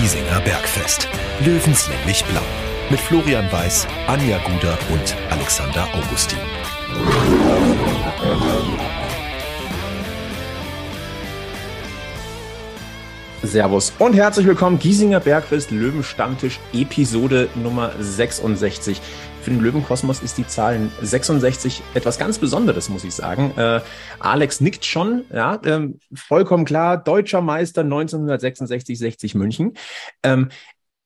[0.00, 1.06] Giesinger Bergfest.
[1.44, 2.40] Löwenslänglich blau.
[2.88, 6.38] Mit Florian Weiß, Anja Guder und Alexander Augustin.
[13.42, 14.78] Servus und herzlich willkommen.
[14.78, 19.02] Giesinger Bergfest Löwenstammtisch Episode Nummer 66.
[19.42, 23.52] Für den Löwenkosmos ist die Zahl 66 etwas ganz Besonderes, muss ich sagen.
[23.56, 23.80] Äh,
[24.18, 29.74] Alex nickt schon, ja, ähm, vollkommen klar, deutscher Meister 1966, 60 München.
[30.22, 30.50] Ähm,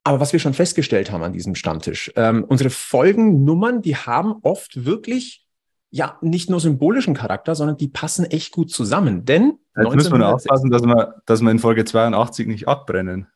[0.03, 4.85] aber was wir schon festgestellt haben an diesem Stammtisch, ähm, unsere Folgennummern, die haben oft
[4.85, 5.47] wirklich
[5.91, 9.25] ja nicht nur symbolischen Charakter, sondern die passen echt gut zusammen.
[9.25, 13.29] Denn Jetzt müssen wir aufpassen, dass wir, dass wir in Folge 82 nicht abbrennen.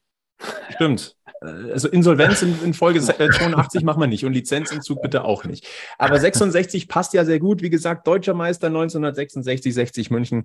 [0.70, 1.16] Stimmt.
[1.40, 5.66] Äh, also Insolvenz in, in Folge 82 machen wir nicht und Lizenzentzug bitte auch nicht.
[5.98, 7.62] Aber 66 passt ja sehr gut.
[7.62, 10.44] Wie gesagt, deutscher Meister 1966, 60 München.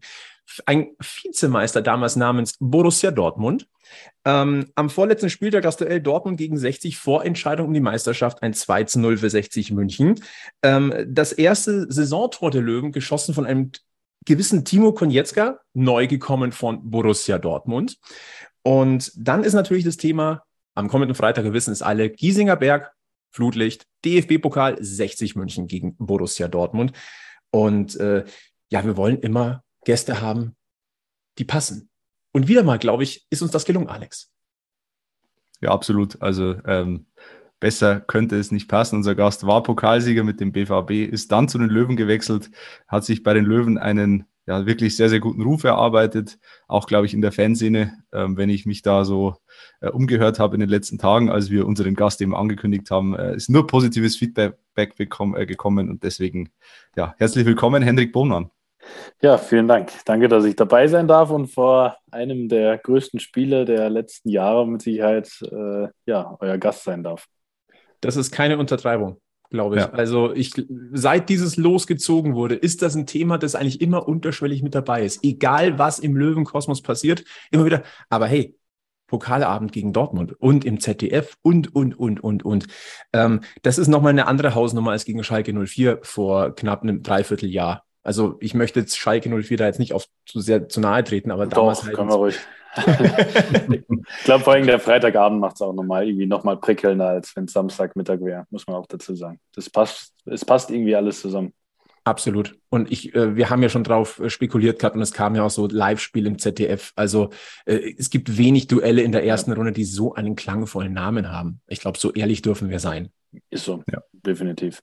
[0.66, 3.68] Ein Vizemeister damals namens Borussia Dortmund.
[4.26, 8.86] Ähm, am vorletzten Spieltag das Duell Dortmund gegen 60 Vorentscheidung um die Meisterschaft ein 2
[8.86, 10.20] zu 0 für 60 München.
[10.64, 13.72] Ähm, das erste Saisontor der Löwen geschossen von einem
[14.26, 17.98] gewissen Timo Konietzka, neu gekommen von Borussia Dortmund.
[18.64, 22.94] Und dann ist natürlich das Thema am kommenden Freitag, wir wissen es alle, Giesinger Berg,
[23.32, 26.94] Flutlicht, DFB-Pokal 60 München gegen Borussia Dortmund.
[27.52, 28.26] Und äh,
[28.70, 30.56] ja, wir wollen immer Gäste haben,
[31.38, 31.90] die passen.
[32.32, 34.32] Und wieder mal, glaube ich, ist uns das gelungen, Alex.
[35.62, 36.22] Ja, absolut.
[36.22, 37.08] Also ähm,
[37.60, 38.98] besser könnte es nicht passen.
[38.98, 42.52] Unser Gast war Pokalsieger mit dem BVB, ist dann zu den Löwen gewechselt,
[42.88, 46.38] hat sich bei den Löwen einen ja, wirklich sehr, sehr guten Ruf erarbeitet.
[46.68, 49.36] Auch, glaube ich, in der Fanszene, ähm, wenn ich mich da so
[49.82, 53.36] äh, umgehört habe in den letzten Tagen, als wir unseren Gast eben angekündigt haben, äh,
[53.36, 56.50] ist nur positives Feedback bekommen, äh, gekommen und deswegen,
[56.96, 58.50] ja, herzlich willkommen, Hendrik Bohmann.
[59.22, 59.92] Ja, vielen Dank.
[60.06, 64.68] Danke, dass ich dabei sein darf und vor einem der größten Spiele der letzten Jahre
[64.68, 67.28] mit Sicherheit, äh, ja, euer Gast sein darf.
[68.02, 69.22] Das ist keine Untertreibung
[69.54, 69.82] glaube ich.
[69.82, 69.92] Ja.
[69.92, 70.52] Also ich,
[70.92, 75.24] seit dieses losgezogen wurde, ist das ein Thema, das eigentlich immer unterschwellig mit dabei ist.
[75.24, 77.84] Egal was im Löwenkosmos passiert, immer wieder.
[78.10, 78.58] Aber hey,
[79.08, 82.66] Pokalabend gegen Dortmund und im ZDF und, und, und, und, und.
[83.14, 87.86] Ähm, das ist nochmal eine andere Hausnummer als gegen Schalke 04 vor knapp einem Dreivierteljahr.
[88.02, 91.30] Also ich möchte jetzt Schalke 04 da jetzt nicht auf zu sehr zu nahe treten,
[91.30, 92.40] aber Doch, damals halt.
[92.76, 97.46] Ich glaube, vor allem der Freitagabend macht es auch nochmal irgendwie nochmal prickelnder, als wenn
[97.46, 99.40] es Samstagmittag wäre, muss man auch dazu sagen.
[99.54, 101.54] Das passt, es passt irgendwie alles zusammen.
[102.06, 102.58] Absolut.
[102.70, 105.44] Und ich, äh, wir haben ja schon drauf äh, spekuliert gehabt und es kam ja
[105.44, 106.92] auch so Live-Spiel im ZDF.
[106.96, 107.30] Also
[107.66, 109.58] äh, es gibt wenig Duelle in der ersten ja.
[109.58, 111.62] Runde, die so einen klangvollen Namen haben.
[111.68, 113.10] Ich glaube, so ehrlich dürfen wir sein.
[113.50, 114.82] Ist so, ja, definitiv.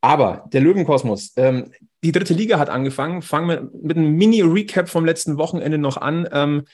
[0.00, 1.70] Aber der Löwenkosmos, ähm,
[2.04, 3.22] die dritte Liga hat angefangen.
[3.22, 6.28] Fangen wir mit einem Mini-Recap vom letzten Wochenende noch an.
[6.32, 6.64] Ähm,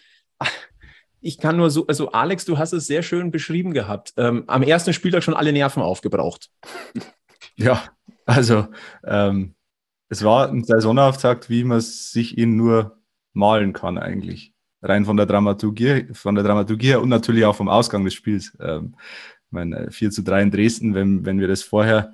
[1.20, 4.14] ich kann nur so, also Alex, du hast es sehr schön beschrieben gehabt.
[4.16, 6.50] Ähm, am ersten Spieltag schon alle Nerven aufgebraucht.
[7.60, 7.82] Ja,
[8.24, 8.68] also
[9.04, 9.56] ähm,
[10.08, 12.98] es war ein Saisonauftakt, wie man sich ihn nur
[13.32, 14.52] malen kann eigentlich.
[14.80, 18.56] Rein von der Dramaturgie, von der Dramaturgie her und natürlich auch vom Ausgang des Spiels.
[18.60, 18.94] Ähm,
[19.46, 22.12] ich meine, 4 zu 3 in Dresden, wenn, wenn wir das vorher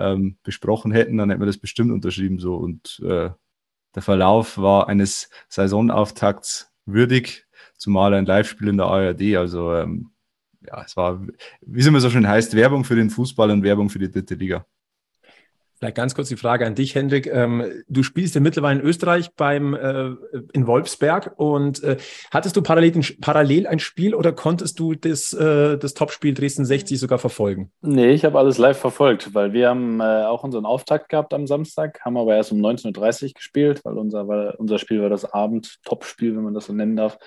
[0.00, 2.56] ähm, besprochen hätten, dann hätten wir das bestimmt unterschrieben so.
[2.56, 3.30] Und äh,
[3.94, 7.46] der Verlauf war eines Saisonauftakts würdig,
[7.76, 9.36] zumal ein Live-Spiel in der ARD.
[9.36, 10.10] Also ähm,
[10.66, 11.26] ja, es war,
[11.60, 14.34] wie es immer so schön heißt, Werbung für den Fußball und Werbung für die dritte
[14.34, 14.66] Liga.
[15.80, 17.26] Vielleicht ganz kurz die Frage an dich, Hendrik.
[17.26, 20.10] Ähm, du spielst ja mittlerweile in Österreich beim äh,
[20.52, 21.96] in Wolfsberg und äh,
[22.30, 27.00] hattest du parallel, parallel ein Spiel oder konntest du das, äh, das Topspiel Dresden 60
[27.00, 27.72] sogar verfolgen?
[27.80, 31.46] Nee, ich habe alles live verfolgt, weil wir haben äh, auch unseren Auftakt gehabt am
[31.46, 35.32] Samstag, haben aber erst um 19.30 Uhr gespielt, weil unser, weil unser Spiel war das
[35.32, 37.18] Abend-Topspiel, wenn man das so nennen darf.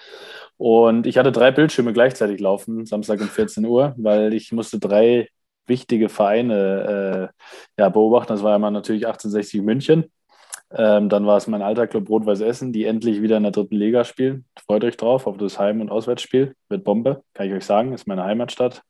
[0.58, 5.30] Und ich hatte drei Bildschirme gleichzeitig laufen, Samstag um 14 Uhr, weil ich musste drei
[5.68, 7.32] wichtige Vereine
[7.78, 8.34] äh, ja, beobachten.
[8.34, 10.12] Das war einmal natürlich 1860 München.
[10.76, 13.76] Ähm, dann war es mein alter Club Rot-Weiß Essen, die endlich wieder in der dritten
[13.76, 14.46] Liga spielen.
[14.66, 16.56] Freut euch drauf auf das Heim- und Auswärtsspiel.
[16.70, 17.94] Wird Bombe, kann ich euch sagen.
[17.94, 18.82] Ist meine Heimatstadt.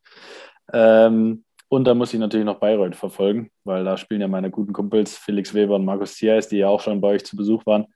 [0.71, 4.73] Ähm, und da muss ich natürlich noch Bayreuth verfolgen, weil da spielen ja meine guten
[4.73, 7.87] Kumpels Felix Weber und Markus Thiers, die ja auch schon bei euch zu Besuch waren.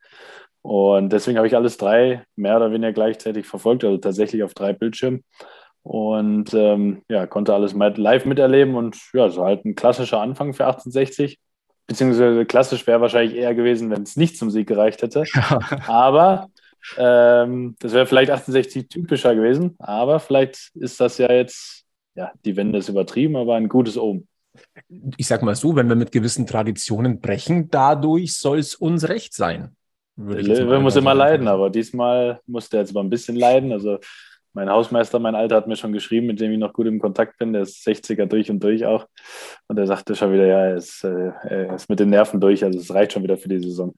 [0.64, 4.74] Und deswegen habe ich alles drei mehr oder weniger gleichzeitig verfolgt, also tatsächlich auf drei
[4.74, 5.24] Bildschirmen
[5.88, 10.66] und ähm, ja, konnte alles live miterleben und ja, so halt ein klassischer Anfang für
[10.66, 11.40] 1860.
[11.88, 15.24] Beziehungsweise klassisch wäre wahrscheinlich eher gewesen, wenn es nicht zum Sieg gereicht hätte.
[15.34, 15.60] Ja.
[15.88, 16.50] Aber
[16.98, 19.76] ähm, das wäre vielleicht 1860 typischer gewesen.
[19.80, 21.86] Aber vielleicht ist das ja jetzt,
[22.16, 24.28] ja, die Wende ist übertrieben, aber ein gutes Omen.
[25.16, 29.34] Ich sag mal so, wenn wir mit gewissen Traditionen brechen, dadurch soll es uns recht
[29.34, 29.74] sein.
[30.18, 33.72] Wir muss immer leiden, aber diesmal musste er jetzt mal ein bisschen leiden.
[33.72, 34.00] Also
[34.54, 37.38] mein Hausmeister, mein Alter, hat mir schon geschrieben, mit dem ich noch gut im Kontakt
[37.38, 37.54] bin.
[37.54, 39.06] Der ist 60er durch und durch auch.
[39.68, 42.64] Und er sagte schon wieder, ja, er ist, äh, er ist mit den Nerven durch.
[42.64, 43.94] Also es reicht schon wieder für die Saison.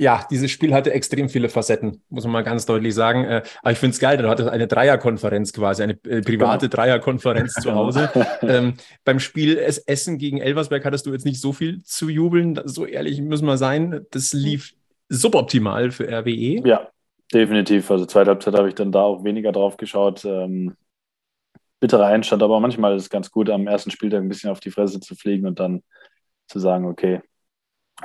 [0.00, 3.24] Ja, dieses Spiel hatte extrem viele Facetten, muss man mal ganz deutlich sagen.
[3.24, 6.82] Äh, aber ich finde es geil, du hattest eine Dreierkonferenz quasi, eine äh, private genau.
[6.82, 8.10] Dreierkonferenz zu Hause.
[8.40, 8.74] ähm,
[9.04, 13.20] beim Spiel Essen gegen Elversberg hattest du jetzt nicht so viel zu jubeln, so ehrlich
[13.20, 14.06] müssen wir sein.
[14.10, 14.72] Das lief
[15.10, 16.66] suboptimal für RWE.
[16.66, 16.88] Ja,
[17.32, 17.90] definitiv.
[17.90, 20.24] Also zweite Halbzeit habe ich dann da auch weniger drauf geschaut.
[20.24, 20.76] Ähm,
[21.80, 24.70] bitterer Einstand, aber manchmal ist es ganz gut, am ersten Spieltag ein bisschen auf die
[24.70, 25.82] Fresse zu fliegen und dann
[26.46, 27.22] zu sagen, okay,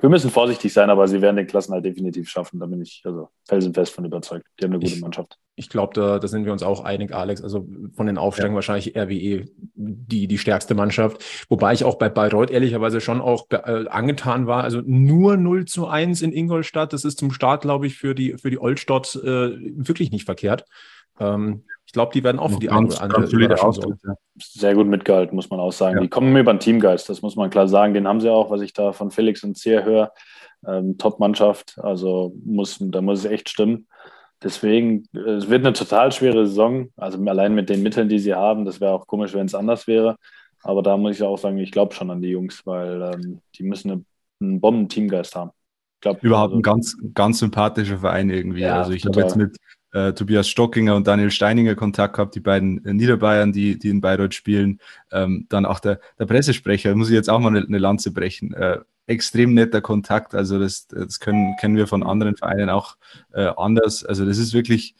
[0.01, 2.59] wir müssen vorsichtig sein, aber sie werden den Klassen halt definitiv schaffen.
[2.59, 4.45] Da bin ich also felsenfest von überzeugt.
[4.59, 5.38] Die haben eine gute Mannschaft.
[5.56, 7.42] Ich glaube, da, da sind wir uns auch einig, Alex.
[7.42, 8.56] Also von den Aufsteigern ja.
[8.56, 9.45] wahrscheinlich RWE
[9.75, 11.24] die, die stärkste Mannschaft.
[11.50, 14.63] Wobei ich auch bei Bayreuth ehrlicherweise schon auch äh, angetan war.
[14.63, 16.92] Also nur 0 zu 1 in Ingolstadt.
[16.92, 20.65] Das ist zum Start, glaube ich, für die, für die Oldstadt äh, wirklich nicht verkehrt.
[21.19, 23.97] Ähm, ich glaube, die werden auch für die ganz, eine andere Überraschung
[24.38, 25.97] Sehr gut mitgehalten, muss man auch sagen.
[25.97, 26.01] Ja.
[26.01, 27.94] Die kommen mir über den Teamgeist, das muss man klar sagen.
[27.94, 30.12] Den haben sie auch, was ich da von Felix und Zier höre.
[30.67, 33.88] Ähm, Top-Mannschaft, also muss, da muss es echt stimmen.
[34.44, 36.89] Deswegen, es wird eine total schwere Saison.
[36.97, 39.88] Also allein mit den Mitteln, die sie haben, das wäre auch komisch, wenn es anders
[39.88, 40.18] wäre.
[40.63, 43.63] Aber da muss ich auch sagen, ich glaube schon an die Jungs, weil ähm, die
[43.63, 44.06] müssen eine,
[44.41, 45.51] einen Bomben-Teamgeist haben.
[46.01, 48.61] Glaub, Überhaupt also, ein ganz, ganz sympathischer Verein irgendwie.
[48.61, 49.56] Ja, also ich habe jetzt mit,
[49.95, 54.01] äh, Tobias Stockinger und Daniel Steininger Kontakt gehabt, die beiden äh, Niederbayern, die, die in
[54.01, 54.81] Bayreuth spielen.
[55.12, 58.53] Ähm, dann auch der, der Pressesprecher, muss ich jetzt auch mal eine, eine Lanze brechen.
[58.53, 62.97] Äh, extrem netter Kontakt, also das, das können, kennen wir von anderen Vereinen auch
[63.33, 64.03] äh, anders.
[64.03, 64.95] Also das ist wirklich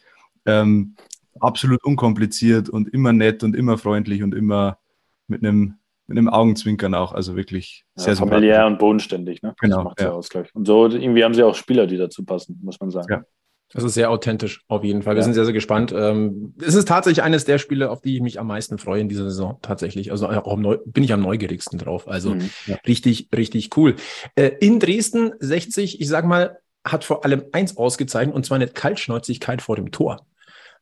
[0.46, 0.94] ähm,
[1.40, 4.78] absolut unkompliziert und immer nett und immer freundlich und immer
[5.28, 5.74] mit einem
[6.08, 9.56] mit einem Augenzwinkern auch, also wirklich sehr ja, familiär und bodenständig, ne?
[9.60, 9.78] Genau.
[9.78, 10.12] Das macht ja.
[10.12, 13.08] aus, Und so irgendwie haben sie auch Spieler, die dazu passen, muss man sagen.
[13.10, 13.24] Ja.
[13.76, 15.14] Das ist sehr authentisch, auf jeden Fall.
[15.14, 15.24] Wir ja.
[15.24, 15.92] sind sehr, sehr gespannt.
[15.94, 19.08] Ähm, es ist tatsächlich eines der Spiele, auf die ich mich am meisten freue in
[19.10, 20.10] dieser Saison, tatsächlich.
[20.12, 22.08] Also auch Neu bin ich am neugierigsten drauf.
[22.08, 22.76] Also mhm, ja.
[22.86, 23.96] richtig, richtig cool.
[24.34, 28.68] Äh, in Dresden 60, ich sag mal, hat vor allem eins ausgezeichnet, und zwar eine
[28.68, 30.26] Kaltschnäuzigkeit vor dem Tor.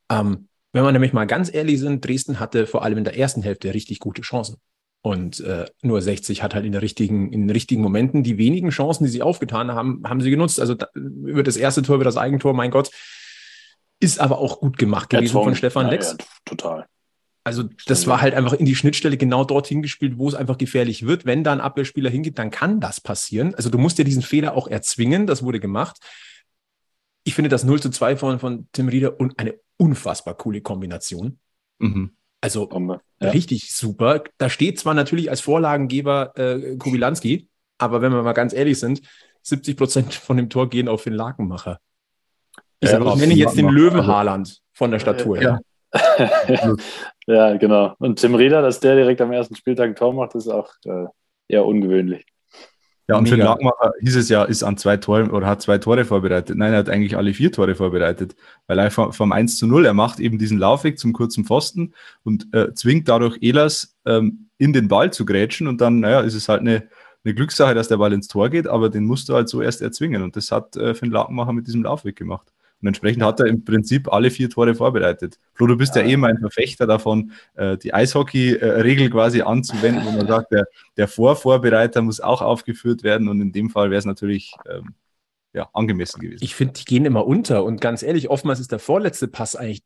[0.09, 3.41] Ähm, wenn wir nämlich mal ganz ehrlich sind, Dresden hatte vor allem in der ersten
[3.41, 4.55] Hälfte richtig gute Chancen.
[5.05, 8.69] Und äh, nur 60 hat halt in, der richtigen, in den richtigen Momenten die wenigen
[8.71, 10.59] Chancen, die sie aufgetan haben, haben sie genutzt.
[10.59, 12.89] Also da, über das erste Tor, über das Eigentor, mein Gott,
[13.99, 16.15] ist aber auch gut gemacht gewesen von Stefan ja, Lex.
[16.19, 16.87] Ja, total.
[17.43, 21.05] Also das war halt einfach in die Schnittstelle genau dorthin gespielt, wo es einfach gefährlich
[21.05, 21.23] wird.
[21.23, 23.53] Wenn da ein Abwehrspieler hingeht, dann kann das passieren.
[23.53, 25.27] Also du musst ja diesen Fehler auch erzwingen.
[25.27, 25.97] Das wurde gemacht.
[27.25, 31.37] Ich finde das 0 zu 2 von, von Tim Rieder und eine unfassbar coole Kombination.
[31.77, 32.15] Mhm.
[32.45, 32.69] Also
[33.21, 33.29] ja.
[33.29, 34.23] richtig super.
[34.37, 39.01] Da steht zwar natürlich als Vorlagengeber äh, Kubilanski, aber wenn wir mal ganz ehrlich sind,
[39.41, 41.79] 70 Prozent von dem Tor gehen auf den Lakenmacher.
[42.79, 45.41] Ich, ja, ich nenne jetzt den Löwen Haaland von der Statur.
[45.41, 45.59] Ja.
[47.27, 47.95] ja, genau.
[47.99, 51.05] Und Tim Rieder, dass der direkt am ersten Spieltag ein Tor macht, ist auch äh,
[51.47, 52.25] eher ungewöhnlich.
[53.07, 53.35] Ja, und Mega.
[53.35, 56.57] für den Langmacher hieß es ja, ist an zwei Tore oder hat zwei Tore vorbereitet.
[56.57, 58.35] Nein, er hat eigentlich alle vier Tore vorbereitet,
[58.65, 61.93] weil er vom, vom 1 zu 0, er macht eben diesen Laufweg zum kurzen Pfosten
[62.23, 66.33] und äh, zwingt dadurch Elas ähm, in den Ball zu grätschen und dann, naja, ist
[66.33, 66.87] es halt eine,
[67.23, 69.83] eine Glückssache, dass der Ball ins Tor geht, aber den musst du halt so erst
[69.83, 72.54] erzwingen und das hat äh, Finn Lakenmacher mit diesem Laufweg gemacht.
[72.85, 75.39] Und entsprechend hat er im Prinzip alle vier Tore vorbereitet.
[75.55, 80.05] Flo, du bist ja, ja eh mal ein Verfechter davon, äh, die Eishockey-Regel quasi anzuwenden,
[80.05, 83.97] wo man sagt, der, der Vorvorbereiter muss auch aufgeführt werden und in dem Fall wäre
[83.97, 84.93] es natürlich ähm,
[85.51, 86.43] ja, angemessen gewesen.
[86.43, 89.81] Ich finde, die gehen immer unter und ganz ehrlich, oftmals ist der vorletzte Pass eigentlich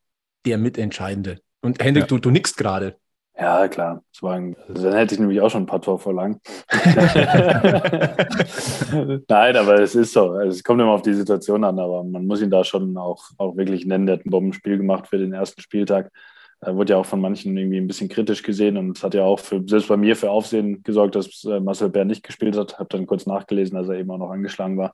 [0.45, 1.39] der mitentscheidende.
[1.61, 2.07] Und Hendrik, ja.
[2.07, 2.97] du, du nickst gerade.
[3.39, 4.03] Ja, klar.
[4.21, 6.41] Ein, also dann hätte ich nämlich auch schon ein paar Torvorlagen.
[9.29, 10.31] Nein, aber es ist so.
[10.31, 13.29] Also es kommt immer auf die Situation an, aber man muss ihn da schon auch,
[13.37, 14.07] auch wirklich nennen.
[14.07, 16.11] Der hat ein Bombenspiel gemacht für den ersten Spieltag.
[16.59, 19.23] Er wurde ja auch von manchen irgendwie ein bisschen kritisch gesehen und es hat ja
[19.23, 22.77] auch für, selbst bei mir für Aufsehen gesorgt, dass äh, Marcel Bär nicht gespielt hat.
[22.77, 24.93] Habe dann kurz nachgelesen, dass er eben auch noch angeschlagen war.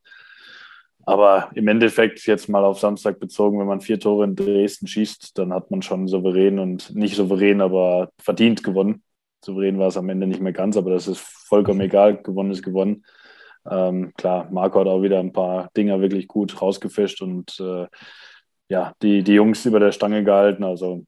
[1.06, 5.38] Aber im Endeffekt jetzt mal auf Samstag bezogen, wenn man vier Tore in Dresden schießt,
[5.38, 9.04] dann hat man schon souverän und nicht souverän, aber verdient gewonnen.
[9.44, 12.18] Souverän war es am Ende nicht mehr ganz, aber das ist vollkommen egal.
[12.24, 13.06] Gewonnen ist gewonnen.
[13.70, 17.88] Ähm, klar, Marco hat auch wieder ein paar Dinger wirklich gut rausgefischt und äh,
[18.70, 20.64] ja, die, die Jungs über der Stange gehalten.
[20.64, 21.06] Also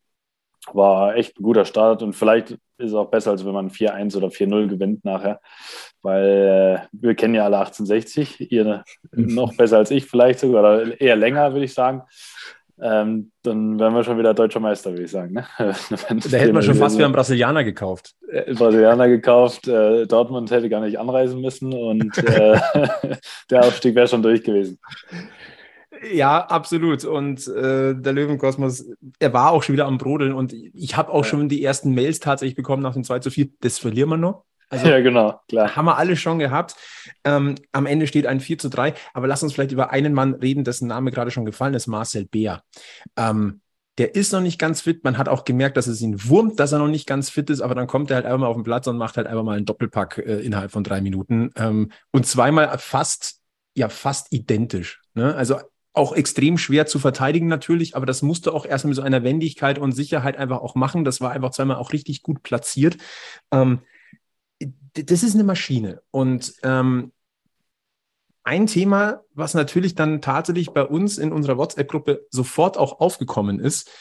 [0.74, 4.16] war echt ein guter Start und vielleicht ist es auch besser, als wenn man 4-1
[4.18, 5.40] oder 4-0 gewinnt nachher,
[6.02, 11.00] weil äh, wir kennen ja alle 1860, ihr noch besser als ich vielleicht sogar, oder
[11.00, 12.04] eher länger, würde ich sagen.
[12.80, 15.34] Ähm, dann wären wir schon wieder deutscher Meister, würde ich sagen.
[15.34, 15.48] Ne?
[15.58, 18.14] da hätten wir schon fast wie einen Brasilianer gekauft.
[18.32, 22.60] Äh, Brasilianer gekauft, äh, Dortmund hätte gar nicht anreisen müssen und äh,
[23.50, 24.80] der Aufstieg wäre schon durch gewesen.
[26.12, 27.04] Ja, absolut.
[27.04, 28.86] Und äh, der Löwenkosmos,
[29.18, 31.30] er war auch schon wieder am Brodeln und ich habe auch ja.
[31.32, 33.48] schon die ersten Mails tatsächlich bekommen nach dem 2 zu 4.
[33.62, 34.44] Das verlieren wir noch.
[34.70, 35.76] Also, ja, genau, klar.
[35.76, 36.76] Haben wir alle schon gehabt.
[37.24, 38.94] Ähm, am Ende steht ein 4 zu 3.
[39.14, 42.26] Aber lass uns vielleicht über einen Mann reden, dessen Name gerade schon gefallen ist, Marcel
[42.26, 42.64] Beer.
[43.16, 43.62] Ähm,
[43.98, 45.04] der ist noch nicht ganz fit.
[45.04, 47.62] Man hat auch gemerkt, dass es ihn wurmt, dass er noch nicht ganz fit ist,
[47.62, 49.58] aber dann kommt er halt einfach mal auf den Platz und macht halt einfach mal
[49.58, 51.50] einen Doppelpack äh, innerhalb von drei Minuten.
[51.56, 53.42] Ähm, und zweimal fast,
[53.76, 55.02] ja, fast identisch.
[55.16, 55.36] Ne?
[55.36, 55.58] Also
[55.94, 59.80] auch extrem schwer zu verteidigen natürlich, aber das musste auch erst mit so einer Wendigkeit
[59.80, 61.04] und Sicherheit einfach auch machen.
[61.04, 62.98] Das war einfach zweimal auch richtig gut platziert.
[63.52, 63.80] Ähm,
[65.06, 66.02] das ist eine Maschine.
[66.12, 67.12] Und ähm,
[68.44, 73.92] ein Thema, was natürlich dann tatsächlich bei uns in unserer WhatsApp-Gruppe sofort auch aufgekommen ist,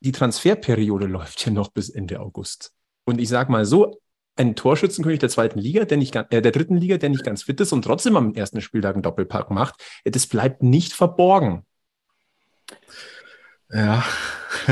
[0.00, 2.72] die Transferperiode läuft ja noch bis Ende August.
[3.04, 4.00] Und ich sage mal so,
[4.36, 7.60] ein Torschützenkönig der zweiten Liga, der nicht äh, der dritten Liga, der nicht ganz fit
[7.60, 11.64] ist und trotzdem am ersten Spieltag einen Doppelpack macht, das bleibt nicht verborgen.
[13.70, 14.04] Ja.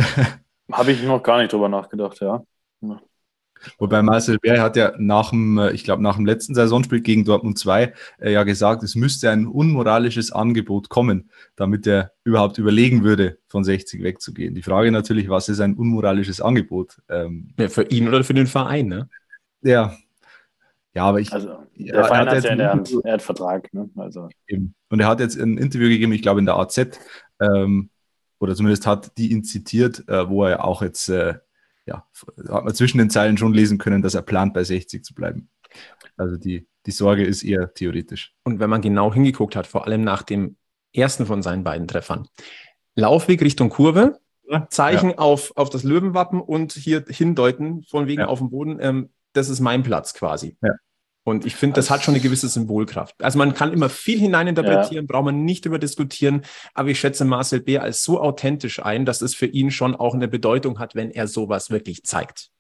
[0.73, 2.45] Habe ich noch gar nicht drüber nachgedacht, ja.
[3.79, 7.25] Wobei Marcel Bär hat ja nach dem, äh, ich glaube, nach dem letzten Saisonspiel gegen
[7.25, 13.03] Dortmund 2 äh, ja gesagt, es müsste ein unmoralisches Angebot kommen, damit er überhaupt überlegen
[13.05, 14.55] würde, von 60 wegzugehen.
[14.55, 16.97] Die Frage natürlich, was ist ein unmoralisches Angebot?
[17.09, 19.09] Ähm, ja, für ihn oder für den Verein, ne?
[19.63, 19.97] Ja.
[20.95, 21.31] Ja, aber ich.
[21.33, 23.91] Also, der ja, Verein hat ja in der Hand, er hat Vertrag, ne?
[23.97, 24.29] Also.
[24.47, 24.75] Eben.
[24.89, 26.99] Und er hat jetzt ein Interview gegeben, ich glaube in der AZ,
[27.41, 27.91] ähm,
[28.39, 31.35] oder zumindest hat die ihn zitiert, äh, wo er auch jetzt äh,
[31.87, 32.07] ja,
[32.49, 35.49] hat man zwischen den Zeilen schon lesen können, dass er plant, bei 60 zu bleiben.
[36.17, 38.35] Also die, die Sorge ist eher theoretisch.
[38.45, 40.57] Und wenn man genau hingeguckt hat, vor allem nach dem
[40.93, 42.29] ersten von seinen beiden Treffern,
[42.95, 44.19] Laufweg Richtung Kurve,
[44.71, 45.19] Zeichen ja.
[45.19, 48.27] auf, auf das Löwenwappen und hier hindeuten, von wegen ja.
[48.29, 50.57] auf dem Boden, ähm, das ist mein Platz quasi.
[50.63, 50.73] Ja.
[51.27, 53.17] Und ich finde, das hat schon eine gewisse Symbolkraft.
[53.21, 55.13] Also man kann immer viel hineininterpretieren, ja.
[55.13, 56.43] braucht man nicht über diskutieren.
[56.73, 57.79] Aber ich schätze Marcel B.
[57.79, 61.27] als so authentisch ein, dass es für ihn schon auch eine Bedeutung hat, wenn er
[61.27, 62.51] sowas wirklich zeigt.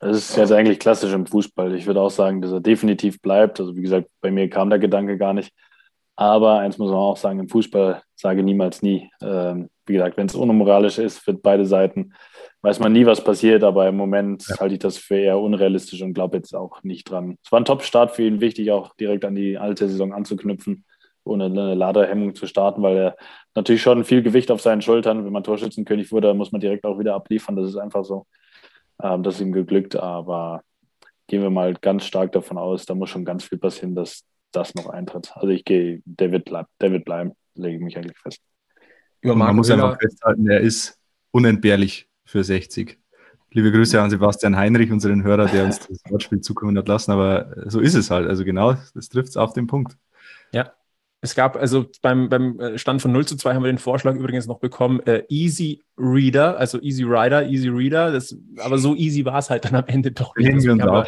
[0.00, 1.76] Das ist jetzt eigentlich klassisch im Fußball.
[1.76, 3.60] Ich würde auch sagen, dass er definitiv bleibt.
[3.60, 5.52] Also wie gesagt, bei mir kam der Gedanke gar nicht.
[6.16, 9.10] Aber eins muss man auch sagen, im Fußball sage niemals nie.
[9.20, 12.14] Ähm, wie gesagt, wenn es unmoralisch ist für beide Seiten,
[12.62, 14.58] weiß man nie, was passiert, aber im Moment ja.
[14.58, 17.36] halte ich das für eher unrealistisch und glaube jetzt auch nicht dran.
[17.44, 20.84] Es war ein Top-Start für ihn, wichtig auch direkt an die alte Saison anzuknüpfen,
[21.24, 23.16] ohne eine Laderhemmung zu starten, weil er
[23.54, 26.98] natürlich schon viel Gewicht auf seinen Schultern, wenn man Torschützenkönig wurde, muss man direkt auch
[26.98, 28.26] wieder abliefern, das ist einfach so.
[29.02, 30.62] Ähm, das ist ihm geglückt, aber
[31.26, 34.74] gehen wir mal ganz stark davon aus, da muss schon ganz viel passieren, dass das
[34.74, 35.32] noch eintritt.
[35.34, 38.40] Also ich gehe, der wird, bleib, der wird bleiben, lege ich mich eigentlich fest.
[39.22, 40.98] man muss einfach festhalten, er ist
[41.30, 42.98] unentbehrlich für 60.
[43.52, 47.12] Liebe Grüße an Sebastian Heinrich, unseren Hörer, der uns das Wortspiel zukommen hat lassen.
[47.12, 48.28] Aber so ist es halt.
[48.28, 49.96] Also genau, das trifft es auf den Punkt.
[50.52, 50.72] Ja.
[51.22, 54.14] Es gab also beim, beim äh, Stand von 0 zu 2 haben wir den Vorschlag
[54.14, 58.12] übrigens noch bekommen, äh, Easy Reader, also Easy Rider, Easy Reader.
[58.12, 60.62] Das, aber so easy war es halt dann am Ende doch nicht.
[60.62, 61.06] Wir uns auch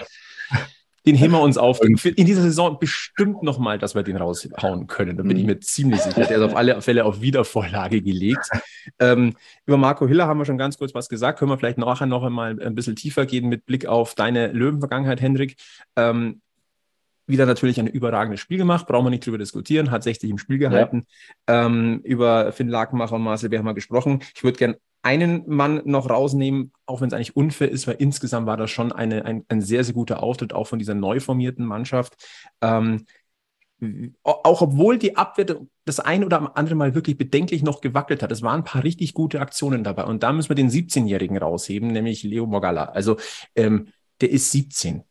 [1.08, 1.80] den heben wir uns auf.
[1.82, 1.96] in
[2.26, 5.16] dieser Saison bestimmt nochmal, dass wir den raushauen können.
[5.16, 5.50] Da bin ich mhm.
[5.50, 6.26] mir ziemlich sicher.
[6.26, 8.50] Der ist auf alle Fälle auf Wiedervorlage gelegt.
[8.98, 9.34] Ähm,
[9.64, 11.38] über Marco Hiller haben wir schon ganz kurz was gesagt.
[11.38, 15.20] Können wir vielleicht nachher noch einmal ein bisschen tiefer gehen mit Blick auf deine Löwenvergangenheit,
[15.20, 15.56] Hendrik.
[15.96, 16.42] Ähm,
[17.26, 20.58] wieder natürlich ein überragendes Spiel gemacht, brauchen wir nicht drüber diskutieren, hat 60 im Spiel
[20.58, 21.06] gehalten.
[21.48, 21.66] Ja.
[21.66, 24.20] Ähm, über Finn Lakenmacher und Marcel, wir haben mal gesprochen.
[24.34, 28.46] Ich würde gerne einen Mann noch rausnehmen, auch wenn es eigentlich unfair ist, weil insgesamt
[28.46, 31.64] war das schon eine, ein, ein sehr, sehr guter Auftritt, auch von dieser neu formierten
[31.64, 32.14] Mannschaft.
[32.60, 33.06] Ähm,
[34.22, 35.46] auch obwohl die Abwehr
[35.86, 38.30] das ein oder andere Mal wirklich bedenklich noch gewackelt hat.
[38.32, 40.04] Es waren ein paar richtig gute Aktionen dabei.
[40.04, 42.84] Und da müssen wir den 17-Jährigen rausheben, nämlich Leo Morgalla.
[42.86, 43.16] Also
[43.54, 43.88] ähm,
[44.20, 45.04] der ist 17.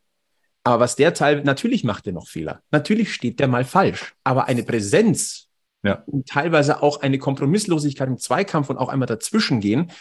[0.63, 2.61] Aber was der Teil, natürlich macht er noch Fehler.
[2.69, 4.13] Natürlich steht der mal falsch.
[4.23, 5.46] Aber eine Präsenz
[5.83, 6.03] ja.
[6.05, 9.91] Und teilweise auch eine Kompromisslosigkeit im Zweikampf und auch einmal dazwischen gehen.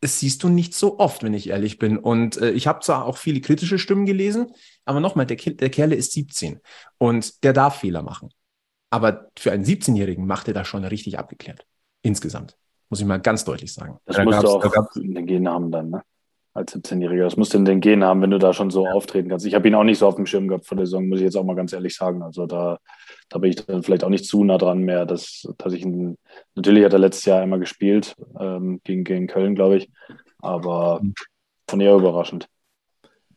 [0.00, 1.98] Das siehst du nicht so oft, wenn ich ehrlich bin.
[1.98, 4.52] Und äh, ich habe zwar auch viele kritische Stimmen gelesen,
[4.84, 6.60] aber nochmal, der, der Kerle ist 17
[6.98, 8.30] und der darf Fehler machen.
[8.90, 11.66] Aber für einen 17-Jährigen macht er das schon richtig abgeklärt.
[12.02, 12.56] Insgesamt.
[12.88, 13.98] Muss ich mal ganz deutlich sagen.
[14.04, 16.02] Das da musst du auch in den Gen haben dann, ne?
[16.52, 17.24] Als 17-Jähriger.
[17.24, 19.46] Das musst du in den Gen haben, wenn du da schon so auftreten kannst.
[19.46, 21.24] Ich habe ihn auch nicht so auf dem Schirm gehabt vor der Saison, muss ich
[21.24, 22.22] jetzt auch mal ganz ehrlich sagen.
[22.22, 22.78] Also da
[23.30, 26.18] da bin ich dann vielleicht auch nicht zu nah dran mehr, dass, dass ich ihn,
[26.56, 29.90] natürlich hat er letztes Jahr einmal gespielt, ähm, gegen, gegen Köln, glaube ich,
[30.40, 31.00] aber
[31.68, 32.48] von eher überraschend.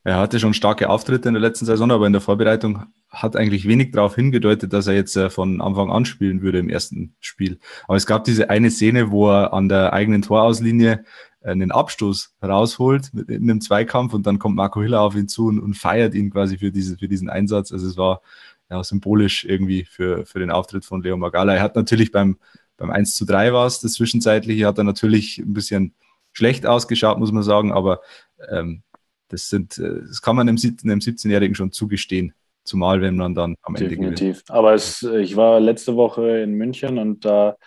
[0.04, 3.68] Er hatte schon starke Auftritte in der letzten Saison, aber in der Vorbereitung hat eigentlich
[3.68, 7.60] wenig darauf hingedeutet, dass er jetzt äh, von Anfang an spielen würde im ersten Spiel.
[7.88, 11.06] Aber es gab diese eine Szene, wo er an der eigenen Torauslinie
[11.44, 15.60] einen Abstoß rausholt in einem Zweikampf und dann kommt Marco Hiller auf ihn zu und,
[15.60, 17.72] und feiert ihn quasi für, diese, für diesen Einsatz.
[17.72, 18.22] Also es war
[18.70, 21.56] ja, symbolisch irgendwie für, für den Auftritt von Leo Magala.
[21.56, 22.38] Er hat natürlich beim,
[22.78, 25.94] beim 1 zu 3 war es, das Zwischenzeitliche hat er natürlich ein bisschen
[26.32, 28.02] schlecht ausgeschaut, muss man sagen, aber
[28.50, 28.84] ähm,
[29.30, 32.34] das sind, äh, das kann man einem, einem 17-Jährigen schon zugestehen.
[32.66, 34.46] Zumal, wenn man dann am Ende Definitiv.
[34.46, 34.52] gewinnt.
[34.52, 37.58] Aber es, ich war letzte Woche in München und da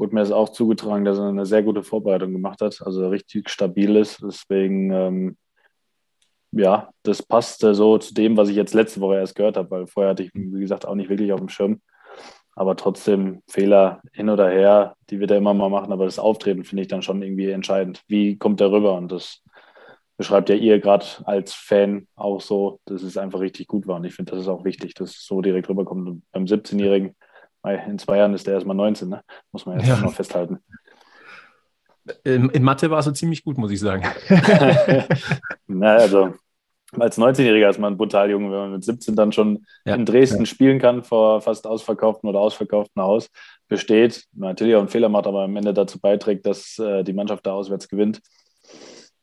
[0.00, 3.50] wurde mir es auch zugetragen, dass er eine sehr gute Vorbereitung gemacht hat, also richtig
[3.50, 4.22] stabil ist.
[4.22, 5.36] Deswegen, ähm,
[6.52, 9.86] ja, das passte so zu dem, was ich jetzt letzte Woche erst gehört habe, weil
[9.86, 11.82] vorher hatte ich, wie gesagt, auch nicht wirklich auf dem Schirm.
[12.56, 16.64] Aber trotzdem Fehler hin oder her, die wird er immer mal machen, aber das Auftreten
[16.64, 18.02] finde ich dann schon irgendwie entscheidend.
[18.08, 18.94] Wie kommt er rüber?
[18.94, 19.42] Und das
[20.16, 23.96] beschreibt ja ihr gerade als Fan auch so, dass es einfach richtig gut war.
[23.96, 26.08] Und ich finde, das ist auch wichtig, dass es so direkt rüberkommt.
[26.08, 27.14] Und beim 17-Jährigen,
[27.64, 29.22] in zwei Jahren ist der erstmal 19, ne?
[29.52, 30.00] muss man jetzt ja.
[30.00, 30.58] noch festhalten.
[32.24, 34.04] In, in Mathe war es so ziemlich gut, muss ich sagen.
[35.66, 36.34] Na, also
[36.98, 39.94] als 19-Jähriger ist man brutal jung, wenn man mit 17 dann schon ja.
[39.94, 40.46] in Dresden ja.
[40.46, 43.28] spielen kann, vor fast ausverkauften oder ausverkauften Haus,
[43.68, 47.46] besteht, natürlich auch einen Fehler macht, aber am Ende dazu beiträgt, dass äh, die Mannschaft
[47.46, 48.20] da auswärts gewinnt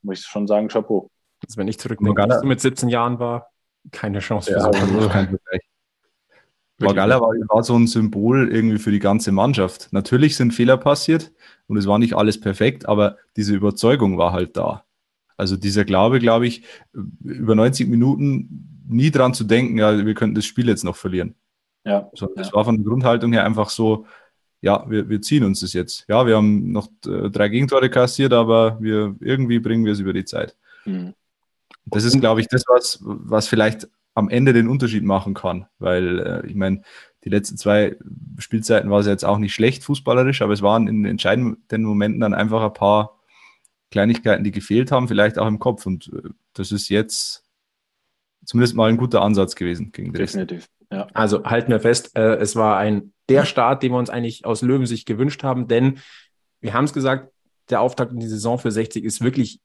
[0.08, 1.10] muss ich schon sagen, Chapeau.
[1.46, 3.52] Also wenn ich zurückdenke, als du mit 17 Jahren war,
[3.92, 5.10] keine Chance für ja, so
[6.80, 9.90] Morgalla war, war so ein Symbol irgendwie für die ganze Mannschaft.
[9.92, 11.32] Natürlich sind Fehler passiert
[11.68, 14.84] und es war nicht alles perfekt, aber diese Überzeugung war halt da.
[15.38, 16.64] Also dieser Glaube, glaube ich,
[17.24, 21.36] über 90 Minuten nie dran zu denken, ja, wir könnten das Spiel jetzt noch verlieren.
[21.84, 22.10] Ja.
[22.14, 22.54] So, das ja.
[22.54, 24.06] war von der Grundhaltung her einfach so,
[24.62, 26.06] ja, wir, wir ziehen uns das jetzt.
[26.08, 30.14] Ja, wir haben noch äh, drei Gegentore kassiert, aber wir irgendwie bringen wir es über
[30.14, 30.56] die Zeit.
[30.86, 31.14] Mhm.
[31.86, 36.20] Das ist, glaube ich, das, was, was vielleicht am Ende den Unterschied machen kann, weil
[36.20, 36.82] äh, ich meine,
[37.24, 37.96] die letzten zwei
[38.40, 42.34] Spielzeiten war es jetzt auch nicht schlecht fußballerisch, aber es waren in entscheidenden Momenten dann
[42.34, 43.20] einfach ein paar
[43.92, 45.86] Kleinigkeiten, die gefehlt haben, vielleicht auch im Kopf.
[45.86, 47.44] Und äh, das ist jetzt
[48.44, 50.48] zumindest mal ein guter Ansatz gewesen gegen Dresden.
[50.48, 50.68] Definitiv.
[50.92, 51.08] Ja.
[51.14, 54.64] Also halten wir fest, äh, es war ein der Start, den wir uns eigentlich aus
[54.64, 56.00] Löwensicht gewünscht haben, denn
[56.60, 57.32] wir haben es gesagt,
[57.70, 59.60] der Auftakt in die Saison für 60 ist wirklich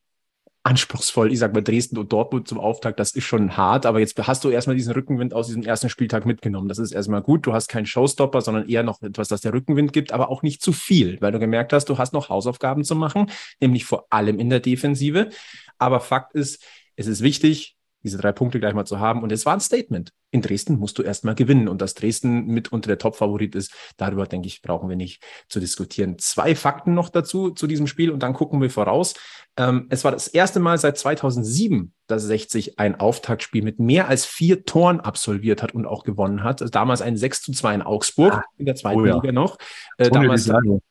[0.64, 1.32] anspruchsvoll.
[1.32, 4.44] Ich sage mal Dresden und Dortmund zum Auftakt, das ist schon hart, aber jetzt hast
[4.44, 6.68] du erstmal diesen Rückenwind aus diesem ersten Spieltag mitgenommen.
[6.68, 7.46] Das ist erstmal gut.
[7.46, 10.62] Du hast keinen Showstopper, sondern eher noch etwas, das der Rückenwind gibt, aber auch nicht
[10.62, 13.26] zu viel, weil du gemerkt hast, du hast noch Hausaufgaben zu machen,
[13.60, 15.30] nämlich vor allem in der Defensive.
[15.78, 16.62] Aber Fakt ist,
[16.94, 19.22] es ist wichtig, diese drei Punkte gleich mal zu haben.
[19.22, 20.12] Und es war ein Statement.
[20.30, 21.68] In Dresden musst du erstmal gewinnen.
[21.68, 25.60] Und dass Dresden mit unter der Top-Favorit ist, darüber, denke ich, brauchen wir nicht zu
[25.60, 26.18] diskutieren.
[26.18, 28.10] Zwei Fakten noch dazu, zu diesem Spiel.
[28.10, 29.14] Und dann gucken wir voraus.
[29.58, 34.24] Ähm, es war das erste Mal seit 2007, dass 60 ein Auftaktspiel mit mehr als
[34.24, 36.62] vier Toren absolviert hat und auch gewonnen hat.
[36.62, 39.16] Also damals ein 6 zu 2 in Augsburg, ah, in der zweiten oh ja.
[39.16, 39.58] Liga noch.
[39.98, 40.82] Äh, Antonio damals, Di Salvo,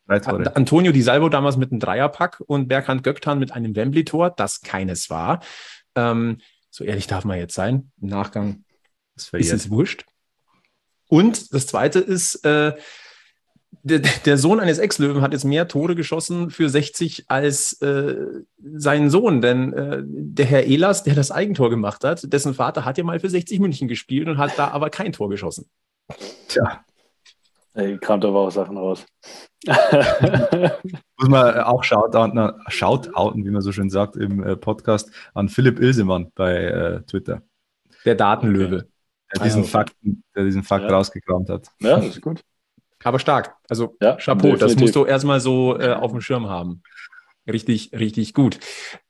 [0.53, 5.09] Antonio Di Salvo damals mit einem Dreierpack und Berghand Göktan mit einem Wembley-Tor, das keines
[5.09, 5.39] war.
[5.95, 6.37] Ähm,
[6.71, 7.91] so ehrlich darf man jetzt sein.
[8.01, 8.63] Im Nachgang
[9.15, 10.05] ist es wurscht.
[11.07, 12.73] Und das Zweite ist, äh,
[13.83, 18.15] der, der, Sohn eines Ex-Löwen hat jetzt mehr Tore geschossen für 60 als äh,
[18.57, 19.41] sein Sohn.
[19.41, 23.19] Denn äh, der Herr Elas, der das Eigentor gemacht hat, dessen Vater hat ja mal
[23.19, 25.69] für 60 München gespielt und hat da aber kein Tor geschossen.
[26.47, 26.85] Tja,
[27.73, 29.05] Ey, kramt aber auch Sachen raus.
[29.65, 35.79] Muss man auch shoutouten, shoutouten, wie man so schön sagt im äh, Podcast, an Philipp
[35.79, 37.43] Ilsemann bei äh, Twitter.
[38.03, 38.87] Der Datenlöwe.
[39.33, 39.95] Der diesen, also, Fakt,
[40.35, 40.91] der diesen Fakt ja.
[40.91, 41.67] rausgekramt hat.
[41.79, 42.43] Ja, das ist gut.
[43.03, 43.55] Aber stark.
[43.69, 44.59] Also ja, Chapeau, definitiv.
[44.59, 46.83] das musst du erstmal so äh, auf dem Schirm haben.
[47.47, 48.59] Richtig, richtig gut.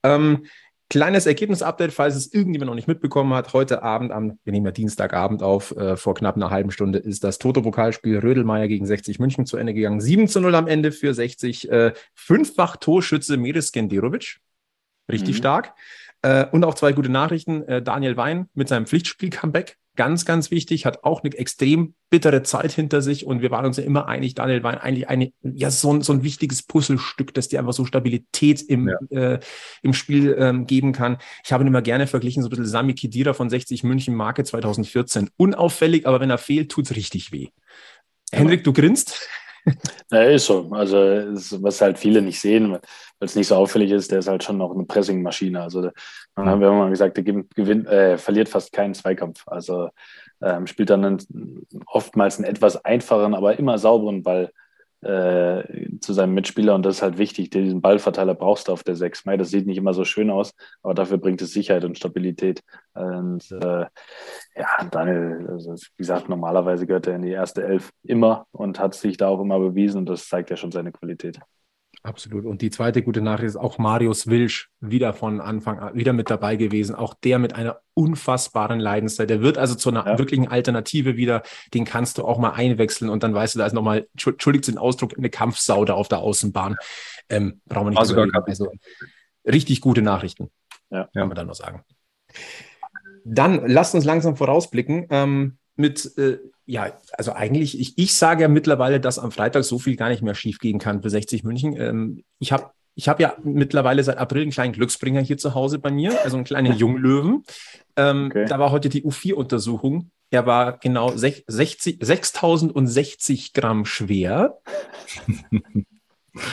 [0.04, 0.46] Ähm,
[0.92, 3.54] Kleines Ergebnis-Update, falls es irgendjemand noch nicht mitbekommen hat.
[3.54, 7.24] Heute Abend, am, wir nehmen ja Dienstagabend auf, äh, vor knapp einer halben Stunde ist
[7.24, 10.02] das Toto-Pokalspiel Rödelmeier gegen 60 München zu Ende gegangen.
[10.02, 11.72] 7 zu 0 am Ende für 60.
[11.72, 14.42] Äh, fünffach Torschütze Miris Genderovic.
[15.10, 15.38] Richtig mhm.
[15.38, 15.74] stark.
[16.24, 17.64] Äh, und auch zwei gute Nachrichten.
[17.70, 22.72] Äh, Daniel Wein mit seinem Pflichtspiel-Comeback ganz, ganz wichtig, hat auch eine extrem bittere Zeit
[22.72, 25.94] hinter sich und wir waren uns ja immer einig, Daniel war eigentlich eine, ja, so
[25.94, 29.34] ein, so ein wichtiges Puzzlestück, das dir einfach so Stabilität im, ja.
[29.34, 29.40] äh,
[29.82, 31.18] im Spiel ähm, geben kann.
[31.44, 34.44] Ich habe ihn immer gerne verglichen, so ein bisschen Sami Khedira von 60 München Marke
[34.44, 35.30] 2014.
[35.38, 37.48] Unauffällig, aber wenn er fehlt, tut's richtig weh.
[38.32, 38.40] Ja.
[38.40, 39.28] Henrik, du grinst?
[40.12, 40.72] Ja, ist so.
[40.72, 42.80] Also, was halt viele nicht sehen,
[43.22, 45.62] weil es nicht so auffällig ist, der ist halt schon noch eine Pressing-Maschine.
[45.62, 45.92] Also,
[46.36, 49.44] dann haben wir mal gesagt, der gewinnt, äh, verliert fast keinen Zweikampf.
[49.46, 49.90] Also,
[50.42, 54.52] ähm, spielt dann einen, oftmals einen etwas einfacheren, aber immer sauberen Ball
[55.02, 55.64] äh,
[56.00, 57.52] zu seinem Mitspieler und das ist halt wichtig.
[57.52, 59.26] Diesen Ballverteiler brauchst du auf der 6.
[59.26, 62.64] Mai, das sieht nicht immer so schön aus, aber dafür bringt es Sicherheit und Stabilität.
[62.96, 63.86] Und äh,
[64.56, 68.96] ja, Daniel, also wie gesagt, normalerweise gehört er in die erste Elf immer und hat
[68.96, 71.40] sich da auch immer bewiesen und das zeigt ja schon seine Qualität.
[72.04, 72.46] Absolut.
[72.46, 76.32] Und die zweite gute Nachricht ist auch Marius Wilsch wieder von Anfang an wieder mit
[76.32, 76.96] dabei gewesen.
[76.96, 79.30] Auch der mit einer unfassbaren Leidenszeit.
[79.30, 80.18] Der wird also zu einer ja.
[80.18, 81.44] wirklichen Alternative wieder.
[81.76, 84.80] Den kannst du auch mal einwechseln und dann weißt du, da ist nochmal, entschuldigt den
[84.80, 86.76] Ausdruck, eine Kampfsau da auf der Außenbahn.
[87.30, 88.72] Ähm, brauchen wir nicht also, also
[89.46, 90.50] richtig gute Nachrichten.
[90.90, 91.08] Ja.
[91.14, 91.84] Kann man dann noch sagen.
[93.24, 95.06] Dann lasst uns langsam vorausblicken.
[95.12, 99.80] Ähm, mit, äh, ja, also eigentlich, ich, ich sage ja mittlerweile, dass am Freitag so
[99.80, 101.76] viel gar nicht mehr schief gehen kann für 60 München.
[101.76, 105.80] Ähm, ich habe ich hab ja mittlerweile seit April einen kleinen Glücksbringer hier zu Hause
[105.80, 107.44] bei mir, also einen kleinen Junglöwen.
[107.96, 108.46] Ähm, okay.
[108.46, 110.12] Da war heute die U4-Untersuchung.
[110.30, 114.60] Er war genau 6060 Gramm schwer.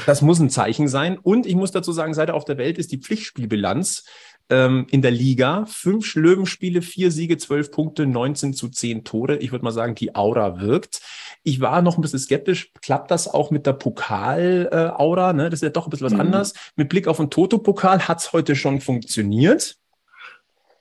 [0.07, 1.19] Das muss ein Zeichen sein.
[1.19, 4.03] Und ich muss dazu sagen, seit er auf der Welt ist, die Pflichtspielbilanz
[4.51, 5.65] ähm, in der Liga.
[5.67, 9.37] Fünf Löwenspiele, vier Siege, zwölf Punkte, 19 zu 10 Tore.
[9.37, 11.01] Ich würde mal sagen, die Aura wirkt.
[11.43, 12.73] Ich war noch ein bisschen skeptisch.
[12.81, 15.33] Klappt das auch mit der Pokal-Aura?
[15.33, 15.51] Ne?
[15.51, 16.21] Das ist ja doch ein bisschen was mhm.
[16.21, 16.55] anderes.
[16.77, 19.77] Mit Blick auf den Toto-Pokal hat es heute schon funktioniert.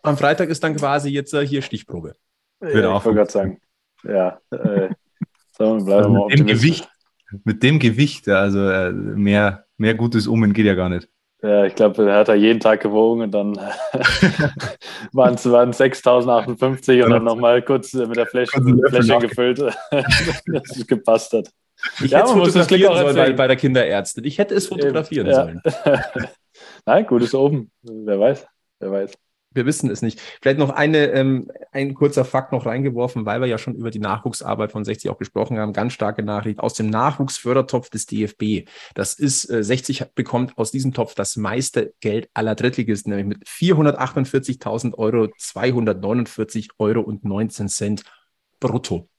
[0.03, 2.15] Am Freitag ist dann quasi jetzt äh, hier Stichprobe.
[2.61, 3.61] Ja, ich wollte gerade sagen.
[4.03, 4.89] Ja, äh,
[5.51, 6.89] so, bleiben also mit, dem Gewicht,
[7.43, 11.09] mit dem Gewicht, also äh, mehr, mehr gutes Omen geht ja gar nicht.
[11.43, 13.55] Ja, ich glaube, er hat da jeden Tag gewogen und dann
[15.11, 19.59] waren es 6058 und dann nochmal kurz mit der Fläche, Fläche gefüllt,
[19.91, 21.49] dass es gepasst hat.
[22.03, 24.23] Ich ja, hätte es fotografieren sollen bei, bei, der Kinderärztin.
[24.23, 25.35] Ich hätte es fotografieren ja.
[25.35, 25.61] sollen.
[26.85, 27.71] Nein, gutes oben.
[27.83, 28.47] Wer weiß,
[28.79, 29.13] wer weiß.
[29.57, 30.21] Wir wissen es nicht.
[30.41, 33.99] Vielleicht noch eine, ähm, ein kurzer Fakt noch reingeworfen, weil wir ja schon über die
[33.99, 35.73] Nachwuchsarbeit von 60 auch gesprochen haben.
[35.73, 38.69] Ganz starke Nachricht aus dem Nachwuchsfördertopf des DFB.
[38.93, 43.47] Das ist, äh, 60 bekommt aus diesem Topf das meiste Geld aller Drittligisten, nämlich mit
[43.49, 48.03] 448.000 Euro, 249 Euro und 19 Cent
[48.59, 49.09] brutto.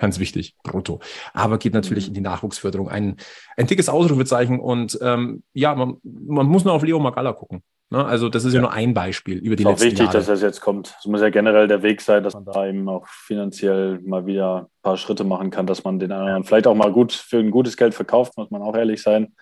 [0.00, 0.98] Ganz wichtig, brutto.
[1.34, 2.88] Aber geht natürlich in die Nachwuchsförderung.
[2.88, 3.16] Ein,
[3.58, 4.58] ein dickes Ausrufezeichen.
[4.58, 7.62] Und ähm, ja, man, man muss nur auf Leo Magalla gucken.
[7.90, 8.04] Ne?
[8.04, 8.58] Also das ist ja.
[8.58, 10.12] ja, nur ein Beispiel über die ist letzten auch wichtig, Jahre.
[10.12, 10.96] dass das jetzt kommt.
[10.98, 14.60] Es muss ja generell der Weg sein, dass man da eben auch finanziell mal wieder
[14.60, 17.50] ein paar Schritte machen kann, dass man den anderen vielleicht auch mal gut für ein
[17.50, 19.34] gutes Geld verkauft, muss man auch ehrlich sein.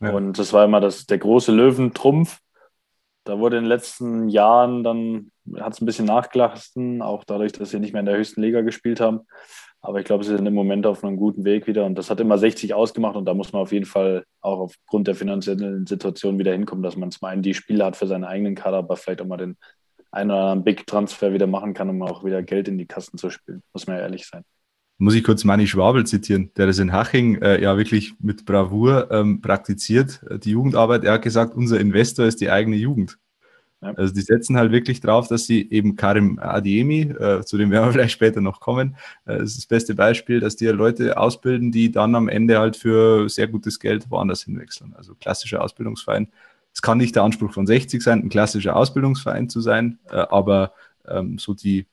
[0.00, 0.12] Ja.
[0.12, 2.38] Und das war immer das, der große Löwentrumpf.
[3.24, 7.70] Da wurde in den letzten Jahren dann, hat es ein bisschen nachgelassen, auch dadurch, dass
[7.70, 9.20] sie nicht mehr in der höchsten Liga gespielt haben.
[9.84, 11.84] Aber ich glaube, sie sind im Moment auf einem guten Weg wieder.
[11.84, 13.16] Und das hat immer 60 ausgemacht.
[13.16, 16.96] Und da muss man auf jeden Fall auch aufgrund der finanziellen Situation wieder hinkommen, dass
[16.96, 19.58] man zum einen die Spiele hat für seinen eigenen Kader, aber vielleicht auch mal den
[20.10, 23.28] einen oder anderen Big-Transfer wieder machen kann, um auch wieder Geld in die Kassen zu
[23.28, 23.62] spielen.
[23.74, 24.42] Muss man ja ehrlich sein.
[24.96, 29.10] Muss ich kurz Manni Schwabel zitieren, der das in Haching äh, ja wirklich mit Bravour
[29.10, 31.04] ähm, praktiziert, die Jugendarbeit.
[31.04, 33.18] Er hat gesagt, unser Investor ist die eigene Jugend.
[33.96, 37.86] Also die setzen halt wirklich drauf, dass sie eben Karim Adiemi, äh, zu dem werden
[37.86, 41.90] wir vielleicht später noch kommen, äh, ist das beste Beispiel, dass die Leute ausbilden, die
[41.90, 44.94] dann am Ende halt für sehr gutes Geld woanders hinwechseln.
[44.96, 46.28] Also klassischer Ausbildungsverein.
[46.72, 50.72] Es kann nicht der Anspruch von 60 sein, ein klassischer Ausbildungsverein zu sein, äh, aber
[51.06, 51.86] ähm, so die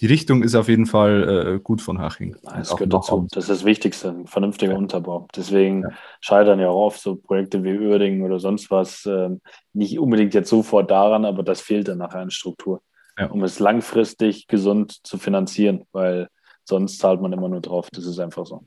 [0.00, 2.36] die Richtung ist auf jeden Fall äh, gut von Haching.
[2.42, 3.26] Das gehört dazu.
[3.30, 4.78] Das ist das Wichtigste, ein vernünftiger ja.
[4.78, 5.28] Unterbau.
[5.36, 5.88] Deswegen ja.
[6.20, 9.30] scheitern ja auch oft so Projekte wie Uerdingen oder sonst was äh,
[9.72, 12.82] nicht unbedingt jetzt sofort daran, aber das fehlt dann nachher an Struktur,
[13.18, 13.26] ja.
[13.26, 16.28] um es langfristig gesund zu finanzieren, weil
[16.64, 17.88] sonst zahlt man immer nur drauf.
[17.90, 18.64] Das ist einfach so.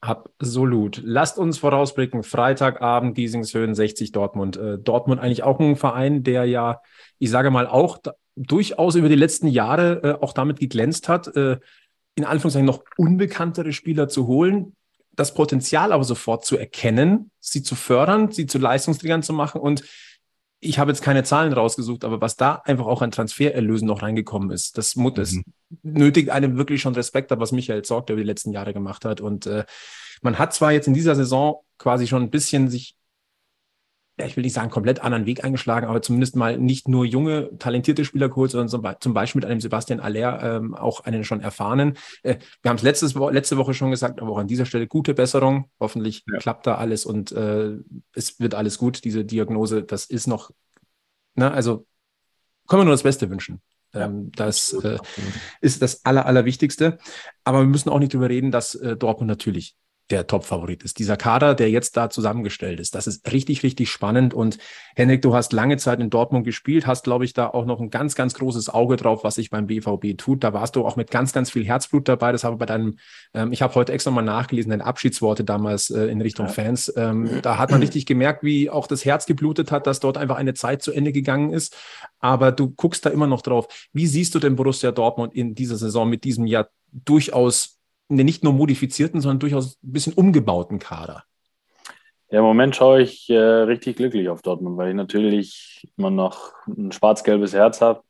[0.00, 1.00] Absolut.
[1.04, 2.22] Lasst uns vorausblicken.
[2.22, 4.56] Freitagabend, Giesingshöhen, 60 Dortmund.
[4.56, 6.80] Äh, Dortmund eigentlich auch ein Verein, der ja,
[7.18, 7.98] ich sage mal, auch
[8.36, 11.58] durchaus über die letzten Jahre äh, auch damit geglänzt hat, äh,
[12.14, 14.76] in Anführungszeichen noch unbekanntere Spieler zu holen,
[15.14, 19.60] das Potenzial aber sofort zu erkennen, sie zu fördern, sie zu Leistungsträgern zu machen.
[19.60, 19.84] Und
[20.60, 24.50] ich habe jetzt keine Zahlen rausgesucht, aber was da einfach auch an Transfererlösen noch reingekommen
[24.50, 25.14] ist, das, mhm.
[25.14, 25.38] das
[25.82, 29.20] nötigt einem wirklich schon Respekt ab, was Michael Zorg über die letzten Jahre gemacht hat.
[29.20, 29.64] Und äh,
[30.22, 32.95] man hat zwar jetzt in dieser Saison quasi schon ein bisschen sich
[34.18, 37.50] ja, ich will nicht sagen, komplett anderen Weg eingeschlagen, aber zumindest mal nicht nur junge,
[37.58, 41.98] talentierte Spieler geholt, sondern zum Beispiel mit einem Sebastian Aller ähm, auch einen schon erfahrenen.
[42.22, 45.70] Äh, wir haben es letzte Woche schon gesagt, aber auch an dieser Stelle gute Besserung.
[45.80, 46.38] Hoffentlich ja.
[46.38, 47.76] klappt da alles und äh,
[48.14, 49.04] es wird alles gut.
[49.04, 50.50] Diese Diagnose, das ist noch,
[51.34, 51.86] na, ne, also
[52.66, 53.60] können wir nur das Beste wünschen.
[53.92, 54.98] Ja, ähm, das äh,
[55.60, 56.98] ist das Aller, Allerwichtigste.
[57.44, 59.76] Aber wir müssen auch nicht darüber reden, dass äh, Dortmund natürlich
[60.10, 60.98] der Top-Favorit ist.
[60.98, 64.34] Dieser Kader, der jetzt da zusammengestellt ist, das ist richtig, richtig spannend.
[64.34, 64.58] Und
[64.94, 67.90] Henrik, du hast lange Zeit in Dortmund gespielt, hast, glaube ich, da auch noch ein
[67.90, 70.44] ganz, ganz großes Auge drauf, was sich beim BVB tut.
[70.44, 72.30] Da warst du auch mit ganz, ganz viel Herzblut dabei.
[72.30, 72.98] Das habe bei deinem,
[73.34, 76.52] ähm, ich habe heute extra mal nachgelesen, deine Abschiedsworte damals äh, in Richtung ja.
[76.52, 76.92] Fans.
[76.96, 80.36] Ähm, da hat man richtig gemerkt, wie auch das Herz geblutet hat, dass dort einfach
[80.36, 81.76] eine Zeit zu Ende gegangen ist.
[82.20, 83.66] Aber du guckst da immer noch drauf.
[83.92, 87.75] Wie siehst du denn Borussia Dortmund in dieser Saison mit diesem Jahr durchaus
[88.08, 91.24] nicht nur modifizierten, sondern durchaus ein bisschen umgebauten Kader.
[92.28, 96.54] Ja, im Moment schaue ich äh, richtig glücklich auf Dortmund, weil ich natürlich immer noch
[96.66, 98.02] ein schwarz-gelbes Herz habe.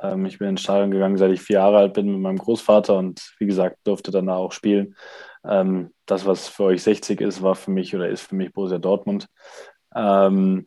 [0.00, 2.96] Ähm, ich bin ins Stadion gegangen, seit ich vier Jahre alt bin mit meinem Großvater
[2.96, 4.96] und wie gesagt, durfte dann auch spielen.
[5.44, 8.78] Ähm, das, was für euch 60 ist, war für mich oder ist für mich Borussia
[8.78, 9.28] Dortmund.
[9.94, 10.66] Ähm,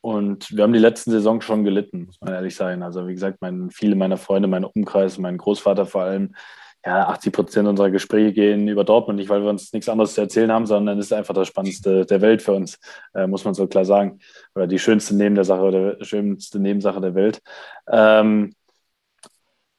[0.00, 2.82] und wir haben die letzten Saison schon gelitten, muss man ehrlich sein.
[2.82, 6.34] Also wie gesagt, mein, viele meiner Freunde, mein Umkreis, mein Großvater vor allem,
[6.84, 10.20] ja, 80 Prozent unserer Gespräche gehen über Dortmund, nicht weil wir uns nichts anderes zu
[10.20, 12.78] erzählen haben, sondern es ist einfach das Spannendste der Welt für uns,
[13.14, 14.20] äh, muss man so klar sagen.
[14.54, 17.40] Oder die schönste Neben der Sache oder schönste Nebensache der Welt.
[17.90, 18.54] Ähm,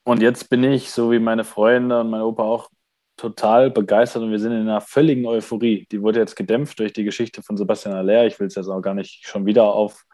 [0.03, 2.69] und jetzt bin ich, so wie meine Freunde und mein Opa auch,
[3.17, 5.87] total begeistert und wir sind in einer völligen Euphorie.
[5.91, 8.25] Die wurde jetzt gedämpft durch die Geschichte von Sebastian Aller.
[8.25, 10.05] Ich will es jetzt auch gar nicht schon wieder auf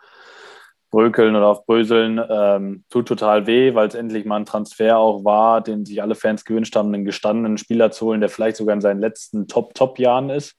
[0.92, 2.22] brökeln oder auf Bröseln.
[2.30, 6.16] Ähm, tut total weh, weil es endlich mal ein Transfer auch war, den sich alle
[6.16, 10.30] Fans gewünscht haben, einen gestandenen Spieler zu holen, der vielleicht sogar in seinen letzten Top-Top-Jahren
[10.30, 10.56] ist.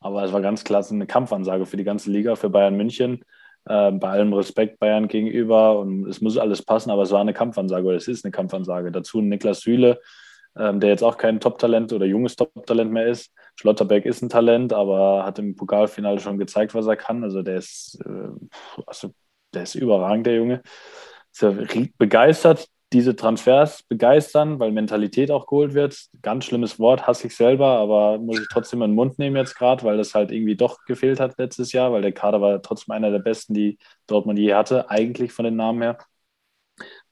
[0.00, 3.24] Aber es war ganz klar eine Kampfansage für die ganze Liga, für Bayern München.
[3.66, 7.34] Äh, bei allem Respekt Bayern gegenüber und es muss alles passen, aber es war eine
[7.34, 8.90] Kampfansage oder es ist eine Kampfansage.
[8.90, 10.00] Dazu Niklas Süle,
[10.58, 13.32] ähm, der jetzt auch kein Top-Talent oder junges Top-Talent mehr ist.
[13.56, 17.22] Schlotterbeck ist ein Talent, aber hat im Pokalfinale schon gezeigt, was er kann.
[17.22, 18.30] Also der ist, äh,
[18.86, 19.10] also
[19.54, 20.62] der ist überragend, der Junge.
[21.32, 21.54] Ist ja
[21.98, 25.96] begeistert, diese Transfers begeistern, weil Mentalität auch geholt wird.
[26.22, 29.54] Ganz schlimmes Wort, hasse ich selber, aber muss ich trotzdem in den Mund nehmen jetzt
[29.56, 32.92] gerade, weil das halt irgendwie doch gefehlt hat letztes Jahr, weil der Kader war trotzdem
[32.92, 35.98] einer der besten, die Dortmund je hatte, eigentlich von den Namen her.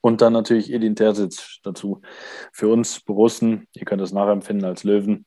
[0.01, 2.01] Und dann natürlich Edin Terzic dazu.
[2.53, 5.27] Für uns Borussen, ihr könnt das nachempfinden als Löwen,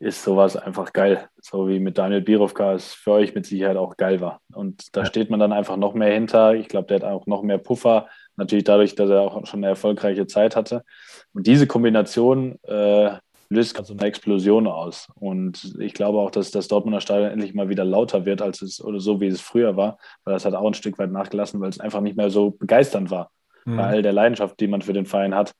[0.00, 1.28] ist sowas einfach geil.
[1.40, 4.40] So wie mit Daniel Birovka es für euch mit Sicherheit auch geil war.
[4.52, 6.54] Und da steht man dann einfach noch mehr hinter.
[6.54, 8.08] Ich glaube, der hat auch noch mehr Puffer.
[8.36, 10.84] Natürlich dadurch, dass er auch schon eine erfolgreiche Zeit hatte.
[11.32, 13.16] Und diese Kombination äh,
[13.50, 15.08] löst also eine Explosion aus.
[15.14, 18.82] Und ich glaube auch, dass das Dortmunder Stadion endlich mal wieder lauter wird, als es
[18.82, 21.70] oder so wie es früher war, weil das hat auch ein Stück weit nachgelassen, weil
[21.70, 23.30] es einfach nicht mehr so begeisternd war.
[23.64, 23.76] Mhm.
[23.76, 25.54] Bei all der Leidenschaft, die man für den Verein hat.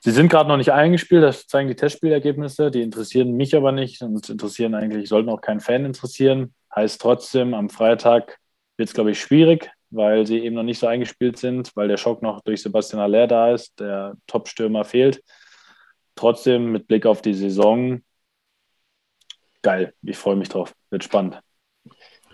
[0.00, 4.00] Sie sind gerade noch nicht eingespielt, das zeigen die Testspielergebnisse, die interessieren mich aber nicht
[4.02, 6.54] und interessieren eigentlich, sollten auch keinen Fan interessieren.
[6.74, 8.38] Heißt trotzdem, am Freitag
[8.76, 11.96] wird es, glaube ich, schwierig, weil sie eben noch nicht so eingespielt sind, weil der
[11.96, 15.22] Schock noch durch Sebastian Aller da ist, der Top-Stürmer fehlt.
[16.14, 18.00] Trotzdem mit Blick auf die Saison,
[19.62, 21.40] geil, ich freue mich drauf, wird spannend.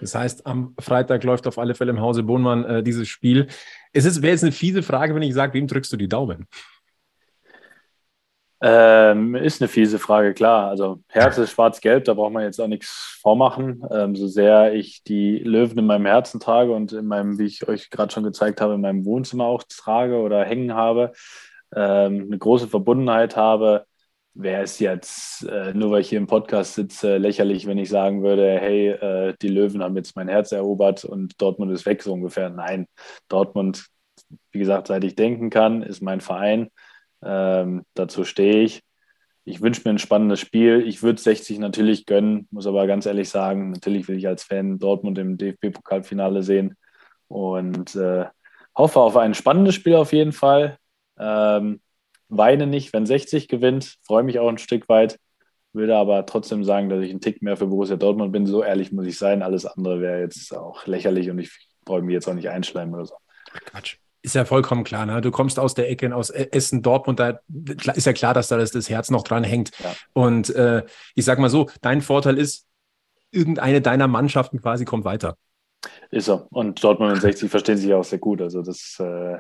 [0.01, 3.47] Das heißt, am Freitag läuft auf alle Fälle im Hause Bohnmann äh, dieses Spiel.
[3.93, 6.47] Es wäre jetzt eine fiese Frage, wenn ich sage, wem drückst du die Daumen?
[8.67, 10.71] Ähm, ist eine fiese Frage, klar.
[10.71, 13.85] Also Herz ist schwarz-gelb, da braucht man jetzt auch nichts vormachen.
[13.91, 17.69] Ähm, so sehr ich die Löwen in meinem Herzen trage und in meinem, wie ich
[17.69, 21.13] euch gerade schon gezeigt habe, in meinem Wohnzimmer auch trage oder hängen habe,
[21.77, 23.85] ähm, eine große Verbundenheit habe,
[24.33, 28.23] wäre es jetzt, äh, nur weil ich hier im Podcast sitze, lächerlich, wenn ich sagen
[28.23, 32.15] würde, hey, äh, die Löwen haben jetzt mein Herz erobert und Dortmund ist weg, so
[32.15, 32.49] ungefähr.
[32.49, 32.87] Nein,
[33.29, 33.89] Dortmund,
[34.53, 36.71] wie gesagt, seit ich denken kann, ist mein Verein.
[37.25, 38.83] Ähm, dazu stehe ich.
[39.45, 40.83] Ich wünsche mir ein spannendes Spiel.
[40.87, 44.79] Ich würde 60 natürlich gönnen, muss aber ganz ehrlich sagen, natürlich will ich als Fan
[44.79, 46.77] Dortmund im DFB-Pokalfinale sehen
[47.29, 48.27] und äh,
[48.75, 50.79] hoffe auf ein spannendes Spiel auf jeden Fall.
[51.19, 51.81] Ähm,
[52.29, 55.19] weine nicht, wenn 60 gewinnt, freue mich auch ein Stück weit,
[55.75, 58.47] würde aber trotzdem sagen, dass ich ein Tick mehr für Borussia Dortmund bin.
[58.47, 59.43] So ehrlich muss ich sein.
[59.43, 61.51] Alles andere wäre jetzt auch lächerlich und ich
[61.85, 63.15] brauche mich jetzt auch nicht einschleimen oder so.
[63.67, 65.05] Quatsch ist ja vollkommen klar.
[65.05, 65.21] Ne?
[65.21, 67.41] Du kommst aus der Ecke aus e- Essen, Dortmund, da
[67.95, 69.71] ist ja klar, dass da das, das Herz noch dran hängt.
[69.79, 69.95] Ja.
[70.15, 70.83] Und äh,
[71.15, 72.67] ich sag mal so, dein Vorteil ist,
[73.31, 75.37] irgendeine deiner Mannschaften quasi kommt weiter.
[76.11, 76.47] Ist so.
[76.51, 78.41] Und Dortmund und 60 verstehen sich auch sehr gut.
[78.41, 79.37] Also das, äh,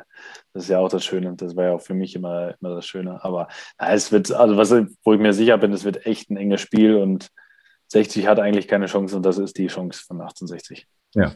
[0.53, 1.35] das ist ja auch das Schöne.
[1.35, 3.25] Das war ja auch für mich immer, immer das Schöne.
[3.25, 4.71] Aber na, es wird, also was,
[5.03, 7.29] wo ich mir sicher bin, es wird echt ein enges Spiel und
[7.89, 10.87] 60 hat eigentlich keine Chance und das ist die Chance von 1860.
[11.15, 11.35] Ja,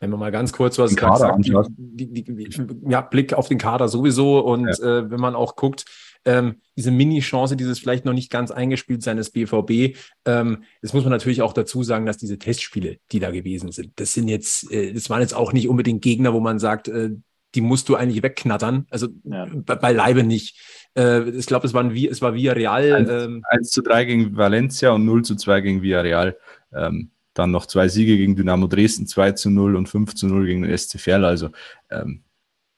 [0.00, 3.88] wenn man mal ganz kurz was sagt, die, die, die, ja, Blick auf den Kader
[3.88, 4.98] sowieso und ja.
[4.98, 5.84] äh, wenn man auch guckt,
[6.24, 11.04] ähm, diese Mini-Chance, dieses vielleicht noch nicht ganz eingespielt sein des BVB, ähm, das muss
[11.04, 14.70] man natürlich auch dazu sagen, dass diese Testspiele, die da gewesen sind, das sind jetzt,
[14.72, 17.10] äh, das waren jetzt auch nicht unbedingt Gegner, wo man sagt, äh,
[17.54, 18.86] die musst du eigentlich wegknattern.
[18.90, 19.46] Also ja.
[19.50, 20.60] bei, beileibe nicht.
[20.96, 22.92] Äh, ich glaube, es, es war Villarreal.
[22.92, 26.36] 1, ähm, 1 zu 3 gegen Valencia und 0 zu 2 gegen Villarreal.
[26.74, 30.46] Ähm, dann noch zwei Siege gegen Dynamo Dresden, 2 zu 0 und 5 zu 0
[30.46, 31.24] gegen den SC Verl.
[31.24, 31.50] Also,
[31.90, 32.24] ähm,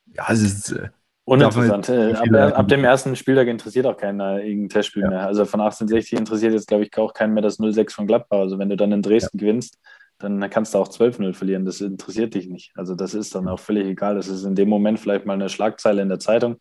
[0.06, 0.72] ja, es ist.
[0.72, 0.88] Äh,
[1.24, 1.90] Uninteressant.
[1.90, 5.10] Äh, ab, ab, dem ersten Spieltag interessiert auch keiner irgendein Testspiel ja.
[5.10, 5.26] mehr.
[5.26, 8.38] Also von 1860 interessiert jetzt, glaube ich, auch keinen mehr das 0-6 von Gladbach.
[8.38, 9.40] Also wenn du dann in Dresden ja.
[9.40, 9.78] gewinnst,
[10.18, 11.66] dann kannst du auch 12-0 verlieren.
[11.66, 12.72] Das interessiert dich nicht.
[12.76, 14.14] Also das ist dann auch völlig egal.
[14.14, 16.56] Das ist in dem Moment vielleicht mal eine Schlagzeile in der Zeitung.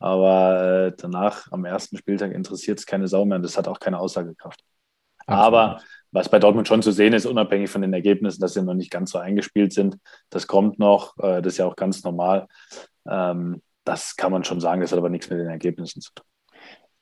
[0.00, 3.78] Aber äh, danach, am ersten Spieltag, interessiert es keine Sau mehr und das hat auch
[3.78, 4.64] keine Aussagekraft.
[5.26, 5.44] Absolut.
[5.44, 8.74] Aber was bei Dortmund schon zu sehen ist, unabhängig von den Ergebnissen, dass sie noch
[8.74, 9.96] nicht ganz so eingespielt sind.
[10.30, 12.46] Das kommt noch, äh, das ist ja auch ganz normal.
[13.08, 16.24] Ähm, das kann man schon sagen, das hat aber nichts mit den Ergebnissen zu tun.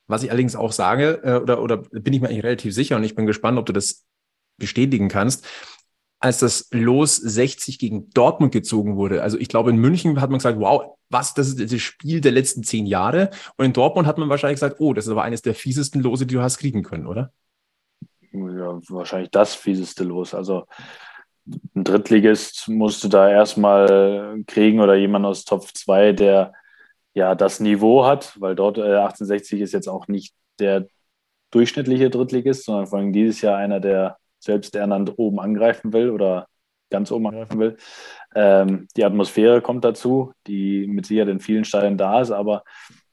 [0.08, 3.04] Was ich allerdings auch sage, äh, oder, oder bin ich mir eigentlich relativ sicher und
[3.04, 4.04] ich bin gespannt, ob du das
[4.56, 5.46] bestätigen kannst,
[6.18, 9.22] als das Los 60 gegen Dortmund gezogen wurde.
[9.22, 12.32] Also ich glaube, in München hat man gesagt, wow, was, das ist das Spiel der
[12.32, 13.30] letzten zehn Jahre.
[13.56, 16.26] Und in Dortmund hat man wahrscheinlich gesagt, oh, das ist aber eines der fiesesten Lose,
[16.26, 17.32] die du hast kriegen können, oder?
[18.36, 20.34] Ja, wahrscheinlich das fieseste Los.
[20.34, 20.66] Also
[21.46, 26.52] ein Drittligist musst du da erstmal kriegen oder jemand aus Top 2, der
[27.14, 30.86] ja das Niveau hat, weil dort äh, 1860 ist jetzt auch nicht der
[31.50, 36.46] durchschnittliche Drittligist, sondern vor allem dieses Jahr einer, der selbst ernannt oben angreifen will oder
[36.90, 37.76] ganz oben angreifen will.
[38.34, 42.64] Ähm, die Atmosphäre kommt dazu, die mit Sicherheit in vielen Stadien da ist, aber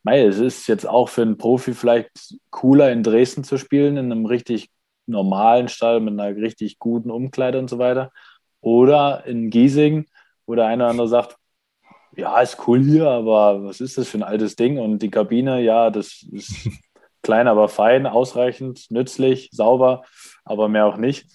[0.03, 4.12] mei, es ist jetzt auch für einen Profi vielleicht cooler in Dresden zu spielen, in
[4.12, 4.69] einem richtig
[5.06, 8.12] normalen Stall mit einer richtig guten Umkleide und so weiter.
[8.62, 10.06] Oder in Giesing,
[10.46, 11.38] wo der eine oder andere sagt,
[12.16, 14.78] ja, ist cool hier, aber was ist das für ein altes Ding?
[14.80, 16.70] Und die Kabine, ja, das ist
[17.24, 20.04] klein, aber fein, ausreichend, nützlich, sauber,
[20.46, 21.28] aber mehr auch nicht.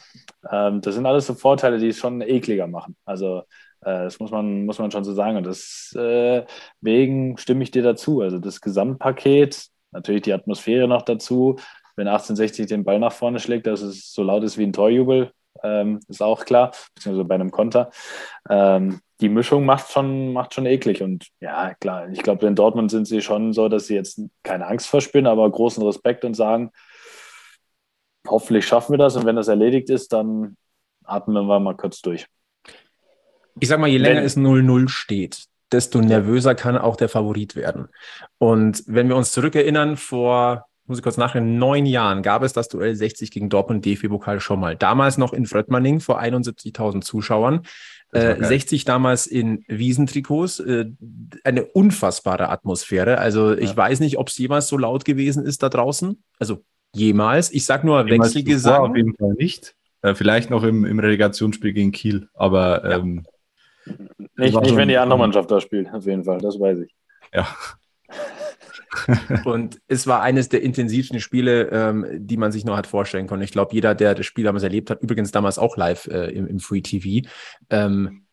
[0.51, 2.97] Ähm, das sind alles so Vorteile, die es schon ekliger machen.
[3.05, 3.43] Also
[3.81, 5.37] äh, das muss man, muss man schon so sagen.
[5.37, 8.21] Und deswegen äh, stimme ich dir dazu.
[8.21, 11.57] Also das Gesamtpaket, natürlich die Atmosphäre noch dazu.
[11.99, 15.33] Wenn 1860 den Ball nach vorne schlägt, dass es so laut ist wie ein Torjubel,
[15.65, 17.91] ähm, ist auch klar, beziehungsweise bei einem Konter.
[18.49, 21.03] Ähm, die Mischung macht schon, macht schon eklig.
[21.03, 24.69] Und ja, klar, ich glaube, in Dortmund sind sie schon so, dass sie jetzt keine
[24.69, 26.71] Angst verspüren, aber großen Respekt und sagen,
[28.29, 29.17] hoffentlich schaffen wir das.
[29.17, 30.57] Und wenn das erledigt ist, dann
[31.03, 32.27] atmen wir mal kurz durch.
[33.59, 37.57] Ich sag mal, je länger wenn, es 0-0 steht, desto nervöser kann auch der Favorit
[37.57, 37.89] werden.
[38.39, 42.69] Und wenn wir uns zurückerinnern, vor muss ich kurz nachher, neun Jahren gab es das
[42.69, 44.77] Duell 60 gegen Dortmund DFB-Pokal schon mal.
[44.77, 47.63] Damals noch in Fröttmanning vor 71.000 Zuschauern.
[48.13, 50.61] Äh, 60 damals in Wiesentrikots.
[50.61, 50.87] Äh,
[51.45, 53.19] eine unfassbare Atmosphäre.
[53.19, 53.77] Also ich ja.
[53.77, 56.23] weiß nicht, ob es jemals so laut gewesen ist da draußen.
[56.39, 57.53] Also jemals.
[57.53, 58.91] Ich sag nur jemals Wechselgesang.
[58.91, 59.75] Auf jeden Fall nicht.
[60.03, 62.99] Äh, vielleicht noch im, im Relegationsspiel gegen Kiel, aber ja.
[62.99, 63.25] ähm,
[64.37, 66.95] nicht, nicht wenn die andere Mannschaft da spielt, auf jeden Fall, das weiß ich.
[67.35, 67.49] Ja.
[69.45, 73.43] und es war eines der intensivsten Spiele, ähm, die man sich noch hat vorstellen können.
[73.43, 76.47] Ich glaube, jeder, der das Spiel damals erlebt hat, übrigens damals auch live äh, im,
[76.47, 77.29] im, Free TV,
[77.71, 78.25] ähm,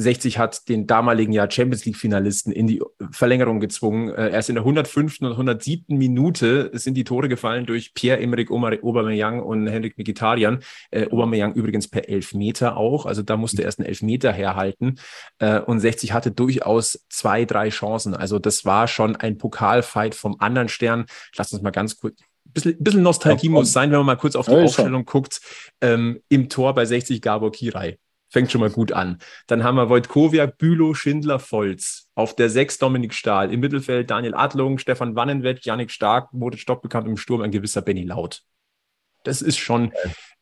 [0.00, 4.08] 60 hat den damaligen Jahr Champions League Finalisten in die Verlängerung gezwungen.
[4.08, 5.20] Äh, erst in der 105.
[5.20, 5.98] und 107.
[5.98, 10.60] Minute sind die Tore gefallen durch Pierre-Emerick Aubameyang und Henrik Mkhitaryan.
[10.90, 14.98] Äh, Aubameyang übrigens per Elfmeter auch, also da musste er erst einen Elfmeter herhalten.
[15.38, 18.14] Äh, und 60 hatte durchaus zwei, drei Chancen.
[18.14, 21.04] Also das war schon ein Pokalfight vom anderen Stern.
[21.36, 24.46] Lass uns mal ganz kurz bisschen, bisschen Nostalgie muss sein, wenn man mal kurz auf
[24.46, 25.42] die ja, Aufstellung guckt.
[25.82, 27.98] Ähm, Im Tor bei 60 Gabor Kirai
[28.30, 29.18] fängt schon mal gut an.
[29.46, 32.08] Dann haben wir Wojtkowiak, Bülow, Schindler, Volz.
[32.14, 33.52] Auf der 6 Dominik Stahl.
[33.52, 38.04] Im Mittelfeld Daniel Adlung, Stefan Wannenwett, Janik Stark, wurde stockbekannt im Sturm ein gewisser Benny
[38.04, 38.42] Laut.
[39.24, 39.92] Das ist schon,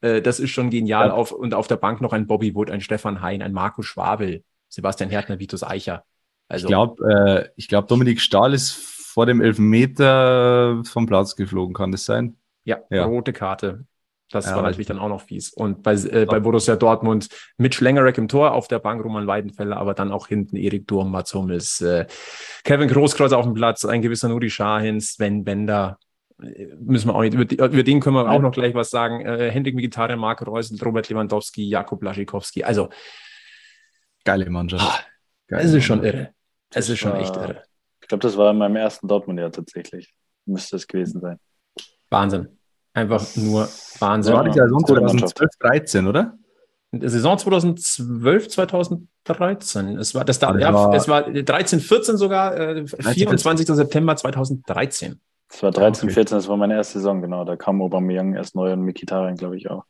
[0.03, 1.09] äh, das ist schon genial.
[1.09, 1.15] Ja.
[1.15, 4.45] Auf, und auf der Bank noch ein Bobby Wood, ein Stefan Hein, ein Marco Schwabel,
[4.69, 6.05] Sebastian Härtner, Vitus Eicher.
[6.47, 11.91] Also, ich glaube, äh, glaub, Dominik Stahl ist vor dem Elfmeter vom Platz geflogen, kann
[11.91, 12.37] das sein?
[12.65, 13.05] Ja, ja.
[13.05, 13.87] rote Karte.
[14.31, 15.53] Das ja, war natürlich dann auch noch fies.
[15.53, 19.79] Und bei, äh, bei Borussia Dortmund mit Schlengerek im Tor, auf der Bank Roman Weidenfeller,
[19.79, 22.07] aber dann auch hinten Erik Durm, Mats Hummels, äh,
[22.65, 25.99] Kevin Großkreuz auf dem Platz, ein gewisser Nuri Sahin, Sven Bender.
[26.43, 29.25] Äh, müssen wir auch nicht, über, über den können wir auch noch gleich was sagen.
[29.25, 32.65] Äh, Hendrik Mkhitaryan, Marco Reusel, Robert Lewandowski, Jakub Laschikowski.
[32.65, 32.91] Also,
[34.25, 34.85] geile Mannschaft.
[34.85, 35.01] Ah,
[35.47, 36.35] geile es ist schon irre.
[36.75, 37.63] Es ist schon echt irre.
[38.03, 40.15] Ich glaube, das war in meinem ersten Dortmund-Jahr tatsächlich.
[40.45, 41.39] Müsste es gewesen sein.
[42.11, 42.58] Wahnsinn.
[42.99, 43.69] Einfach nur
[44.01, 44.33] Wahnsinn.
[44.33, 46.35] Das war die Saison 2012, 13, oder?
[46.93, 49.99] Saison 2012, 2013.
[49.99, 53.69] Es war, das da, ja, war, es war 13, 14 sogar, äh, 24.
[53.69, 55.21] September 2013.
[55.49, 57.45] Es war 13, 14, das war meine erste Saison, genau.
[57.45, 59.85] Da kam Aubameyang erst neu und Mikitarian, glaube ich, auch.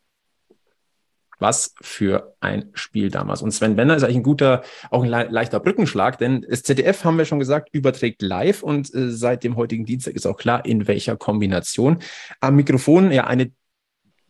[1.38, 3.42] Was für ein Spiel damals.
[3.42, 7.04] Und Sven Benner ist eigentlich ein guter, auch ein le leichter Brückenschlag, denn das ZDF,
[7.04, 10.64] haben wir schon gesagt, überträgt live und äh, seit dem heutigen Dienstag ist auch klar,
[10.64, 11.98] in welcher Kombination.
[12.40, 13.52] Am Mikrofon ja eine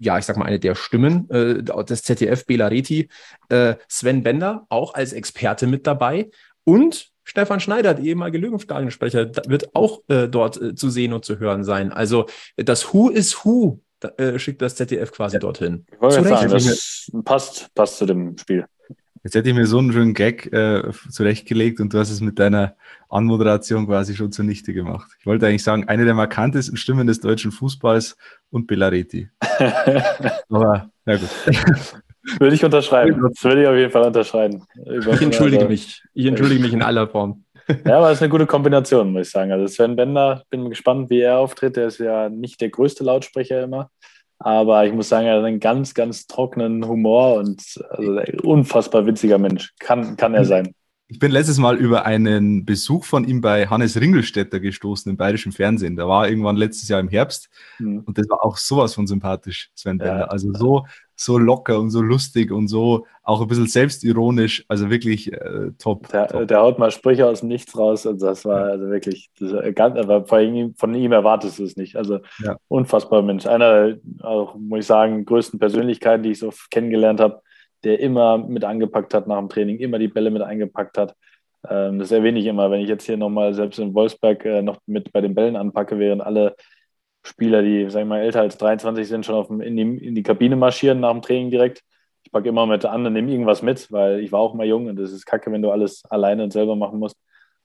[0.00, 3.08] ja, ich sag mal, eine der Stimmen äh, des ZDF, Bela Reti,
[3.48, 6.30] äh, Sven Bender, auch als Experte mit dabei.
[6.64, 11.38] Und Stefan Schneider, der ehemalige Löwenstadionsprecher, wird auch äh, dort äh, zu sehen und zu
[11.38, 11.92] hören sein.
[11.92, 12.26] Also
[12.56, 15.40] das Who is Who da, äh, schickt das ZDF quasi ja.
[15.40, 15.86] dorthin.
[15.92, 18.66] Ich wollte sagen, das passt, passt zu dem Spiel.
[19.24, 22.38] Jetzt hätte ich mir so einen schönen Gag äh, zurechtgelegt und du hast es mit
[22.38, 22.76] deiner
[23.08, 25.10] Anmoderation quasi schon zunichte gemacht.
[25.18, 28.16] Ich wollte eigentlich sagen, eine der markantesten Stimmen des deutschen Fußballs
[28.50, 29.28] und Bellareti.
[30.48, 31.28] Aber Na gut.
[32.38, 33.20] würde ich unterschreiben.
[33.20, 34.64] Das würde ich auf jeden Fall unterschreiben.
[34.86, 36.02] Ich entschuldige also, mich.
[36.14, 37.44] Ich entschuldige mich in aller Form.
[37.84, 39.52] Ja, aber es ist eine gute Kombination, muss ich sagen.
[39.52, 41.76] Also Sven Bender, bin gespannt, wie er auftritt.
[41.76, 43.90] Er ist ja nicht der größte Lautsprecher immer.
[44.38, 49.04] Aber ich muss sagen, er hat einen ganz, ganz trockenen Humor und also ein unfassbar
[49.06, 49.74] witziger Mensch.
[49.80, 50.74] Kann, kann er sein.
[51.10, 55.52] Ich bin letztes Mal über einen Besuch von ihm bei Hannes Ringelstetter gestoßen im bayerischen
[55.52, 55.96] Fernsehen.
[55.96, 57.48] Da war irgendwann letztes Jahr im Herbst
[57.78, 58.02] mhm.
[58.04, 60.18] und das war auch sowas von sympathisch, Sven Bender.
[60.18, 60.24] Ja.
[60.26, 60.86] Also so,
[61.20, 64.64] so locker und so lustig und so auch ein bisschen selbstironisch.
[64.68, 66.48] Also wirklich äh, top, der, top.
[66.48, 69.98] Der haut mal Sprüche aus dem Nichts raus und das war also wirklich, das ganz,
[69.98, 71.96] aber von ihm, von ihm erwartest du es nicht.
[71.96, 72.56] Also ja.
[72.68, 73.46] unfassbar Mensch.
[73.46, 77.42] Einer, auch muss ich sagen, größten Persönlichkeiten, die ich so kennengelernt habe
[77.84, 81.14] der immer mit angepackt hat nach dem Training, immer die Bälle mit eingepackt hat.
[81.68, 84.78] Ähm, das erwähne ich immer, wenn ich jetzt hier nochmal selbst in Wolfsberg äh, noch
[84.86, 86.56] mit bei den Bällen anpacke, während alle
[87.22, 90.14] Spieler, die, sag ich mal, älter als 23 sind, schon auf dem, in, die, in
[90.14, 91.82] die Kabine marschieren nach dem Training direkt.
[92.24, 94.86] Ich packe immer mit an und nehme irgendwas mit, weil ich war auch mal jung
[94.86, 97.16] und es ist kacke, wenn du alles alleine und selber machen musst.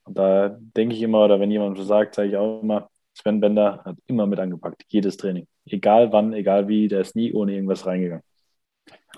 [0.05, 3.39] Und da denke ich immer, oder wenn jemand so sagt, sage ich auch immer, Sven
[3.39, 5.47] Bender hat immer mit angepackt, jedes Training.
[5.65, 8.23] Egal wann, egal wie, der ist nie ohne irgendwas reingegangen.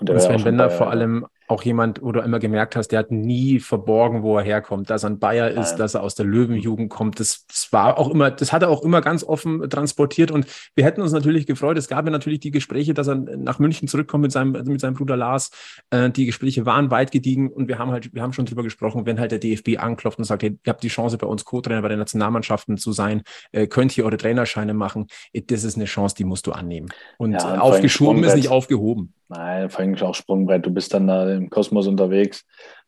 [0.00, 3.10] Und, und Sven Bender vor allem auch jemand, wo du immer gemerkt hast, der hat
[3.10, 5.78] nie verborgen, wo er herkommt, dass er ein Bayer ist, Nein.
[5.78, 7.20] dass er aus der Löwenjugend kommt.
[7.20, 10.84] Das, das, war auch immer, das hat er auch immer ganz offen transportiert und wir
[10.84, 11.78] hätten uns natürlich gefreut.
[11.78, 14.94] Es gab ja natürlich die Gespräche, dass er nach München zurückkommt mit seinem, mit seinem
[14.94, 15.50] Bruder Lars.
[15.90, 19.06] Äh, die Gespräche waren weit gediegen und wir haben halt, wir haben schon drüber gesprochen,
[19.06, 21.82] wenn halt der DFB anklopft und sagt, hey, ihr habt die Chance bei uns Co-Trainer
[21.82, 23.22] bei den Nationalmannschaften zu sein,
[23.52, 25.06] äh, könnt ihr eure Trainerscheine machen.
[25.32, 26.88] Das ist eine Chance, die musst du annehmen.
[27.18, 29.12] Und, ja, und aufgeschoben ist nicht aufgehoben.
[29.28, 30.64] Nein, vor allem auch Sprungbrett.
[30.64, 32.44] Du bist dann da im Kosmos unterwegs.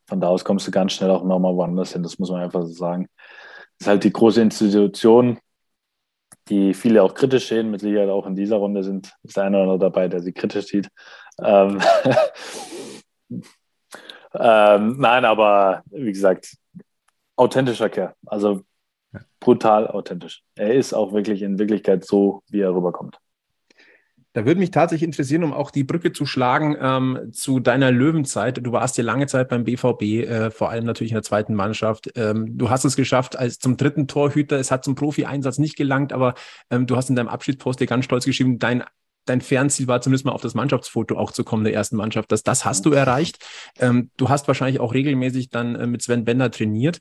[0.07, 2.03] Von da aus kommst du ganz schnell auch nochmal woanders hin.
[2.03, 3.07] Das muss man einfach so sagen.
[3.77, 5.39] Das ist halt die große Institution,
[6.49, 7.71] die viele auch kritisch sehen.
[7.71, 10.33] Mit Sicherheit auch in dieser Runde sind, ist der eine oder andere dabei, der sie
[10.33, 10.89] kritisch sieht.
[11.41, 11.79] Ähm,
[14.33, 16.57] ähm, nein, aber wie gesagt,
[17.35, 18.13] authentischer Kerl.
[18.25, 18.61] Also
[19.39, 20.43] brutal authentisch.
[20.55, 23.17] Er ist auch wirklich in Wirklichkeit so, wie er rüberkommt.
[24.33, 28.63] Da würde mich tatsächlich interessieren, um auch die Brücke zu schlagen ähm, zu deiner Löwenzeit.
[28.63, 32.11] Du warst ja lange Zeit beim BVB, äh, vor allem natürlich in der zweiten Mannschaft.
[32.15, 34.59] Ähm, du hast es geschafft als zum dritten Torhüter.
[34.59, 36.35] Es hat zum Profi-Einsatz nicht gelangt, aber
[36.69, 38.83] ähm, du hast in deinem Abschiedspost dir ganz stolz geschrieben, dein
[39.25, 42.31] dein Fernziel war zumindest mal auf das Mannschaftsfoto auch zu kommen der ersten Mannschaft.
[42.31, 43.45] Das, das hast du erreicht.
[43.79, 46.99] Ähm, du hast wahrscheinlich auch regelmäßig dann äh, mit Sven Bender trainiert.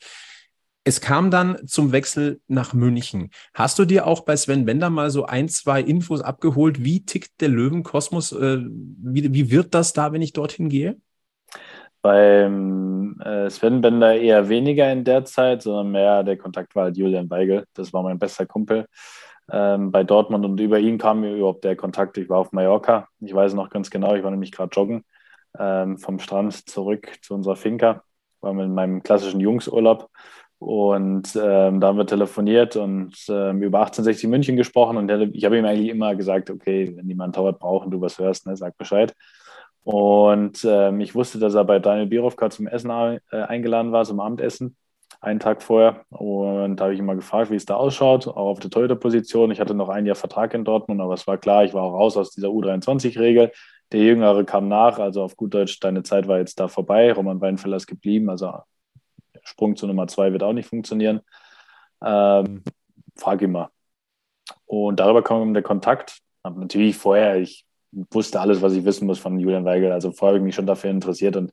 [0.89, 3.29] Es kam dann zum Wechsel nach München.
[3.53, 6.83] Hast du dir auch bei Sven Bender mal so ein, zwei Infos abgeholt?
[6.83, 8.33] Wie tickt der Löwenkosmos?
[8.33, 10.97] Äh, wie, wie wird das da, wenn ich dorthin gehe?
[12.01, 16.97] Beim äh, Sven Bender eher weniger in der Zeit, sondern mehr der Kontakt war halt
[16.97, 17.67] Julian Weigel.
[17.75, 18.87] Das war mein bester Kumpel
[19.53, 22.17] ähm, bei Dortmund und über ihn kam mir überhaupt der Kontakt.
[22.17, 23.09] Ich war auf Mallorca.
[23.21, 25.05] Ich weiß noch ganz genau, ich war nämlich gerade joggen
[25.59, 28.05] ähm, vom Strand zurück zu unserer Finca.
[28.41, 30.09] War mit meinem klassischen Jungsurlaub
[30.59, 34.97] und ähm, da haben wir telefoniert und ähm, über 1860 München gesprochen.
[34.97, 38.19] Und ich habe ihm eigentlich immer gesagt, okay, wenn jemand Torwart braucht und du was
[38.19, 39.15] hörst, ne, sag Bescheid.
[39.85, 44.19] Und ähm, ich wusste, dass er bei Daniel Birovka zum Essen äh, eingeladen war, zum
[44.19, 44.77] Abendessen,
[45.21, 46.05] einen Tag vorher.
[46.11, 49.53] Und da habe ich ihn mal gefragt, wie es da ausschaut, auch auf der Torhüter-Position.
[49.53, 51.95] Ich hatte noch ein Jahr Vertrag in Dortmund, aber es war klar, ich war auch
[51.95, 53.53] raus aus dieser U23-Regel.
[53.93, 57.13] Der Jüngere kam nach, also auf gut Deutsch, deine Zeit war jetzt da vorbei.
[57.13, 58.53] Roman Weinfeller ist geblieben, also
[59.49, 61.21] Sprung zu Nummer zwei wird auch nicht funktionieren.
[62.05, 62.63] Ähm,
[63.17, 63.71] frag mal.
[64.67, 66.19] Und darüber kam der Kontakt.
[66.45, 69.93] Hab natürlich vorher, ich wusste alles, was ich wissen muss von Julian Weigel.
[69.93, 71.53] Also vorher habe ich mich schon dafür interessiert und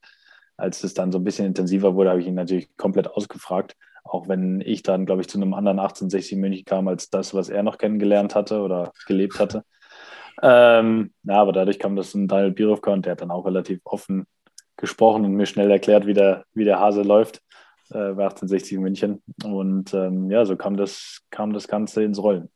[0.57, 3.75] als es dann so ein bisschen intensiver wurde, habe ich ihn natürlich komplett ausgefragt.
[4.03, 7.49] Auch wenn ich dann, glaube ich, zu einem anderen 1860 München kam als das, was
[7.49, 9.63] er noch kennengelernt hatte oder gelebt hatte.
[10.41, 13.79] Ähm, ja, aber dadurch kam das ein Daniel Birovka und der hat dann auch relativ
[13.83, 14.27] offen
[14.77, 17.41] gesprochen und mir schnell erklärt, wie der, wie der Hase läuft
[17.89, 19.21] äh, bei 1860 München.
[19.43, 22.49] Und ähm, ja, so kam das, kam das Ganze ins Rollen.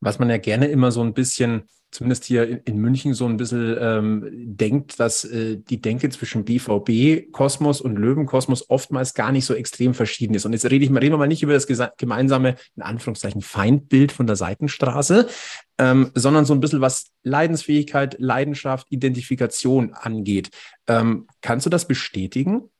[0.00, 3.76] Was man ja gerne immer so ein bisschen, zumindest hier in München, so ein bisschen
[3.80, 9.94] ähm, denkt, dass äh, die Denke zwischen BVB-Kosmos und Löwenkosmos oftmals gar nicht so extrem
[9.94, 10.46] verschieden ist.
[10.46, 11.66] Und jetzt rede ich mal, reden wir mal nicht über das
[11.96, 15.26] gemeinsame, in Anführungszeichen, Feindbild von der Seitenstraße,
[15.78, 20.50] ähm, sondern so ein bisschen was Leidensfähigkeit, Leidenschaft, Identifikation angeht.
[20.86, 22.70] Ähm, kannst du das bestätigen?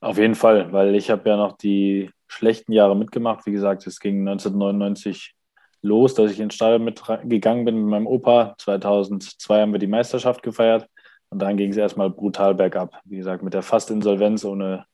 [0.00, 3.46] Auf jeden Fall, weil ich habe ja noch die schlechten Jahre mitgemacht.
[3.46, 5.34] Wie gesagt, es ging 1999
[5.82, 8.54] los, dass ich ins Stadion mitgegangen bin mit meinem Opa.
[8.58, 10.86] 2002 haben wir die Meisterschaft gefeiert
[11.30, 13.00] und dann ging es erstmal brutal bergab.
[13.04, 14.84] Wie gesagt, mit der Fast-Insolvenz ohne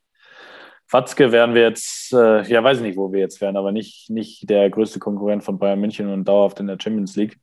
[0.87, 4.49] Fatzke wären wir jetzt, äh, ja, weiß nicht, wo wir jetzt wären, aber nicht, nicht
[4.51, 7.39] der größte Konkurrent von Bayern München und dauerhaft in der Champions League.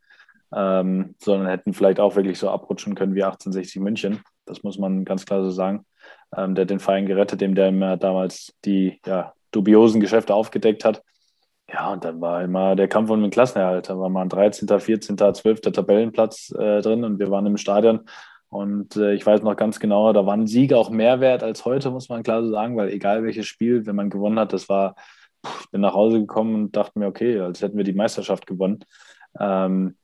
[0.55, 4.22] ähm, sondern hätten vielleicht auch wirklich so abrutschen können wie 1860 München.
[4.45, 5.86] Das muss man ganz klar so sagen.
[6.36, 11.04] Ähm, der den Verein gerettet, dem der damals die ja, dubiosen Geschäfte aufgedeckt hat.
[11.72, 13.90] Ja, und dann war immer der Kampf um den Klassenerhalt.
[13.90, 15.62] Da war mal ein 13., 14., 12.
[15.62, 18.02] Tabellenplatz äh, drin und wir waren im Stadion.
[18.50, 21.92] Und äh, ich weiß noch ganz genau, da waren Siege auch mehr wert als heute,
[21.92, 24.96] muss man klar so sagen, weil egal welches Spiel, wenn man gewonnen hat, das war,
[25.62, 28.84] ich bin nach Hause gekommen und dachte mir, okay, als hätten wir die Meisterschaft gewonnen.
[29.40, 29.96] Ähm,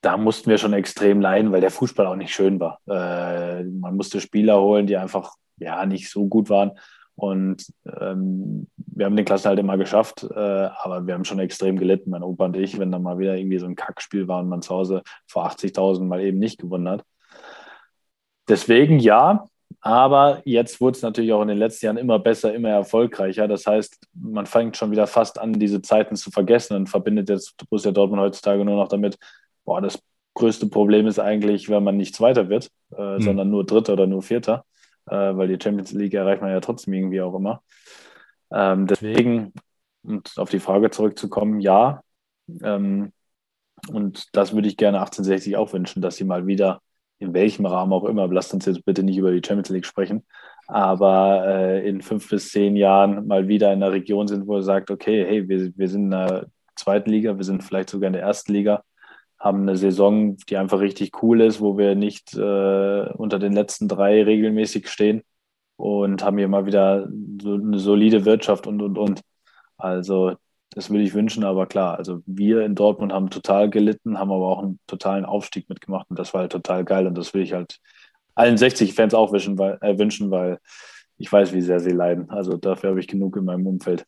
[0.00, 2.78] da mussten wir schon extrem leiden, weil der Fußball auch nicht schön war.
[2.86, 6.72] Äh, man musste Spieler holen, die einfach ja nicht so gut waren.
[7.16, 11.78] Und ähm, wir haben den Klassen halt immer geschafft, äh, aber wir haben schon extrem
[11.78, 14.48] gelitten, mein Opa und ich, wenn da mal wieder irgendwie so ein Kackspiel war und
[14.48, 17.04] man zu Hause vor 80.000 mal eben nicht gewonnen hat.
[18.48, 19.46] Deswegen ja,
[19.80, 23.46] aber jetzt wurde es natürlich auch in den letzten Jahren immer besser, immer erfolgreicher.
[23.46, 27.56] Das heißt, man fängt schon wieder fast an, diese Zeiten zu vergessen und verbindet jetzt
[27.58, 29.18] Borussia Dortmund heutzutage nur noch damit,
[29.64, 30.02] boah, das
[30.34, 33.20] größte Problem ist eigentlich, wenn man nicht Zweiter wird, äh, mhm.
[33.20, 34.64] sondern nur Dritter oder nur Vierter
[35.12, 37.62] weil die Champions League erreicht man ja trotzdem irgendwie auch immer.
[38.52, 39.52] Ähm, deswegen,
[40.02, 42.02] und auf die Frage zurückzukommen, ja.
[42.62, 43.12] Ähm,
[43.88, 46.80] und das würde ich gerne 1860 auch wünschen, dass sie mal wieder,
[47.18, 50.24] in welchem Rahmen auch immer, lasst uns jetzt bitte nicht über die Champions League sprechen,
[50.66, 54.62] aber äh, in fünf bis zehn Jahren mal wieder in einer Region sind, wo er
[54.62, 56.46] sagt, okay, hey, wir, wir sind in der
[56.76, 58.82] zweiten Liga, wir sind vielleicht sogar in der ersten Liga
[59.44, 63.88] haben eine Saison, die einfach richtig cool ist, wo wir nicht äh, unter den letzten
[63.88, 65.22] drei regelmäßig stehen
[65.76, 67.08] und haben hier mal wieder
[67.42, 69.20] so eine solide Wirtschaft und, und, und.
[69.76, 70.34] Also
[70.70, 74.48] das würde ich wünschen, aber klar, also wir in Dortmund haben total gelitten, haben aber
[74.48, 77.52] auch einen totalen Aufstieg mitgemacht und das war halt total geil und das will ich
[77.52, 77.80] halt
[78.34, 80.58] allen 60 Fans auch wünschen, weil, äh, wünschen, weil
[81.18, 82.30] ich weiß, wie sehr sie leiden.
[82.30, 84.06] Also dafür habe ich genug in meinem Umfeld.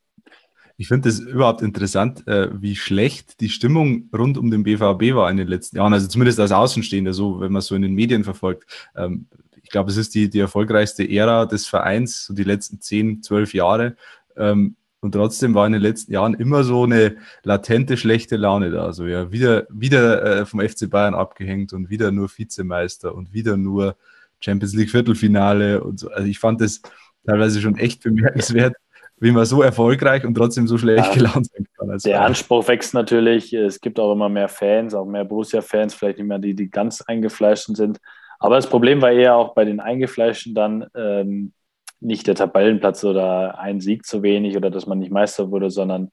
[0.79, 5.31] Ich finde es überhaupt interessant, äh, wie schlecht die Stimmung rund um den BVB war
[5.31, 5.95] in den letzten Jahren.
[5.95, 8.64] Also zumindest als Außenstehender, so wenn man so in den Medien verfolgt.
[8.95, 9.27] Ähm,
[9.62, 13.55] ich glaube, es ist die, die erfolgreichste Ära des Vereins, so die letzten zehn, zwölf
[13.55, 13.97] Jahre.
[14.37, 18.85] Ähm, und trotzdem war in den letzten Jahren immer so eine latente schlechte Laune da.
[18.85, 23.57] Also ja, wieder, wieder äh, vom FC Bayern abgehängt und wieder nur Vizemeister und wieder
[23.57, 23.97] nur
[24.41, 26.11] Champions League Viertelfinale und so.
[26.11, 26.83] Also ich fand das
[27.27, 28.74] teilweise schon echt bemerkenswert,
[29.19, 31.91] wie man so erfolgreich und trotzdem so schlecht ja, gelaunt sein kann.
[31.91, 33.53] Also der Anspruch wächst natürlich.
[33.53, 37.01] Es gibt auch immer mehr Fans, auch mehr Borussia-Fans, vielleicht nicht mehr die, die ganz
[37.01, 37.99] eingefleischten sind.
[38.39, 41.53] Aber das Problem war eher auch bei den Eingefleischten dann ähm,
[42.01, 46.11] nicht der Tabellenplatz oder ein Sieg zu wenig oder dass man nicht Meister wurde, sondern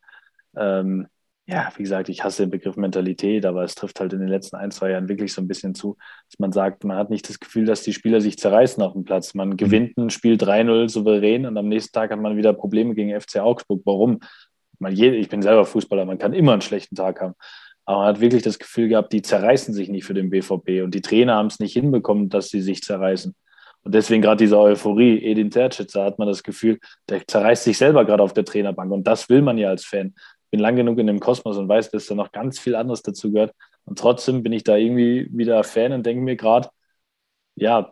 [0.56, 1.08] ähm,
[1.46, 4.56] ja, wie gesagt, ich hasse den Begriff Mentalität, aber es trifft halt in den letzten
[4.56, 5.98] ein, zwei Jahren wirklich so ein bisschen zu,
[6.30, 9.04] dass man sagt, man hat nicht das Gefühl, dass die Spieler sich zerreißen auf dem
[9.04, 9.34] Platz.
[9.34, 9.58] Man mhm.
[9.58, 13.40] gewinnt ein Spiel 3-0 souverän und am nächsten Tag hat man wieder Probleme gegen FC
[13.40, 13.82] Augsburg.
[13.86, 14.20] Warum?
[14.86, 17.36] ich bin selber Fußballer, man kann immer einen schlechten Tag haben.
[17.86, 20.94] Aber man hat wirklich das Gefühl gehabt, die zerreißen sich nicht für den BVB und
[20.94, 23.34] die Trainer haben es nicht hinbekommen, dass sie sich zerreißen.
[23.84, 26.80] Und deswegen gerade diese Euphorie, Edin Tercic, da hat man das Gefühl,
[27.10, 28.92] der zerreißt sich selber gerade auf der Trainerbank.
[28.92, 30.14] Und das will man ja als Fan
[30.54, 33.32] bin lang genug in dem Kosmos und weiß, dass da noch ganz viel anderes dazu
[33.32, 33.56] gehört.
[33.86, 36.70] Und trotzdem bin ich da irgendwie wieder Fan und denke mir gerade,
[37.56, 37.92] ja,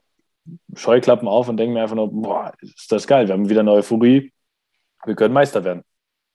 [0.75, 3.71] Scheuklappen auf und denke mir einfach nur, boah, ist das geil, wir haben wieder eine
[3.71, 4.31] Euphorie,
[5.05, 5.81] wir können Meister werden.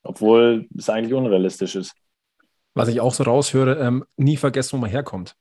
[0.03, 1.93] Obwohl es eigentlich unrealistisch ist.
[2.73, 5.33] Was ich auch so raushöre, ähm, nie vergessen, wo man herkommt.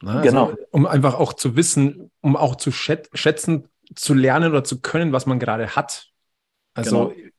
[0.00, 0.12] Ne?
[0.12, 0.52] Also, genau.
[0.70, 5.26] Um einfach auch zu wissen, um auch zu schätzen, zu lernen oder zu können, was
[5.26, 6.06] man gerade hat.
[6.72, 7.30] Also genau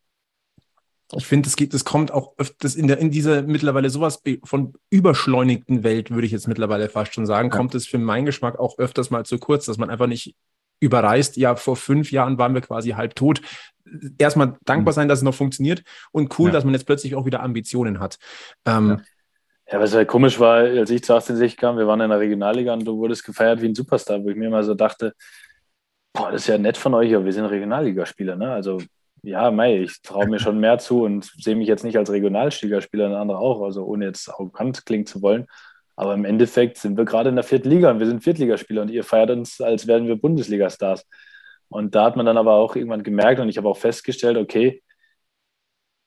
[1.17, 4.73] ich finde, es geht, es kommt auch öfters in der, in dieser mittlerweile sowas von
[4.89, 7.57] überschleunigten Welt, würde ich jetzt mittlerweile fast schon sagen, ja.
[7.57, 10.35] kommt es für meinen Geschmack auch öfters mal zu kurz, dass man einfach nicht
[10.79, 13.41] überreißt, ja, vor fünf Jahren waren wir quasi halb tot.
[14.17, 14.95] Erstmal dankbar mhm.
[14.95, 16.53] sein, dass es noch funktioniert und cool, ja.
[16.53, 18.17] dass man jetzt plötzlich auch wieder Ambitionen hat.
[18.65, 19.01] Ähm,
[19.67, 19.73] ja.
[19.73, 22.73] ja, was halt komisch war, als ich zu 1860 kam, wir waren in der Regionalliga
[22.73, 25.13] und du wurdest gefeiert wie ein Superstar, wo ich mir immer so dachte,
[26.13, 28.51] boah, das ist ja nett von euch, aber wir sind Regionalligaspieler, ne?
[28.51, 28.81] Also
[29.23, 33.07] ja, Mai, ich traue mir schon mehr zu und sehe mich jetzt nicht als Regionalligaspieler,
[33.07, 35.47] ein andere auch, also ohne jetzt arrogant klingen zu wollen.
[35.95, 38.89] Aber im Endeffekt sind wir gerade in der vierten Liga und wir sind Viertligaspieler und
[38.89, 41.05] ihr feiert uns, als wären wir Bundesliga-Stars.
[41.69, 44.81] Und da hat man dann aber auch irgendwann gemerkt und ich habe auch festgestellt, okay,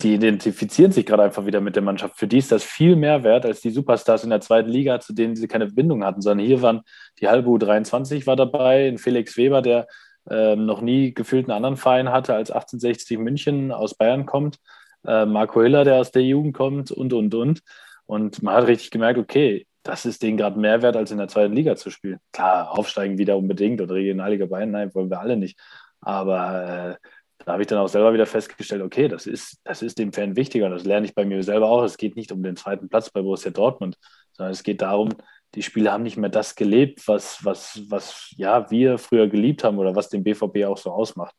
[0.02, 2.18] die identifizieren sich gerade einfach wieder mit der Mannschaft.
[2.18, 5.14] Für die ist das viel mehr wert als die Superstars in der zweiten Liga, zu
[5.14, 6.82] denen sie keine Verbindung hatten, sondern hier waren
[7.20, 9.86] die halbe U23 war dabei, ein Felix Weber, der
[10.30, 14.58] ähm, noch nie gefühlt einen anderen Verein hatte als 1860 München aus Bayern kommt,
[15.06, 17.62] äh, Marco Hiller, der aus der Jugend kommt und, und, und.
[18.06, 21.28] Und man hat richtig gemerkt, okay, das ist denen gerade mehr wert, als in der
[21.28, 22.18] zweiten Liga zu spielen.
[22.32, 25.58] Klar, aufsteigen wieder unbedingt oder Regionalliga Bayern, nein, wollen wir alle nicht.
[26.00, 27.08] Aber äh,
[27.44, 30.36] da habe ich dann auch selber wieder festgestellt, okay, das ist, das ist dem Fan
[30.36, 30.70] wichtiger.
[30.70, 31.82] Das lerne ich bei mir selber auch.
[31.82, 33.98] Es geht nicht um den zweiten Platz bei Borussia Dortmund,
[34.32, 35.10] sondern es geht darum,
[35.54, 39.78] die Spieler haben nicht mehr das gelebt, was, was, was ja, wir früher geliebt haben
[39.78, 41.34] oder was den BVB auch so ausmacht.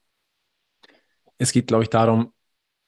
[1.38, 2.32] Es geht, glaube ich, darum,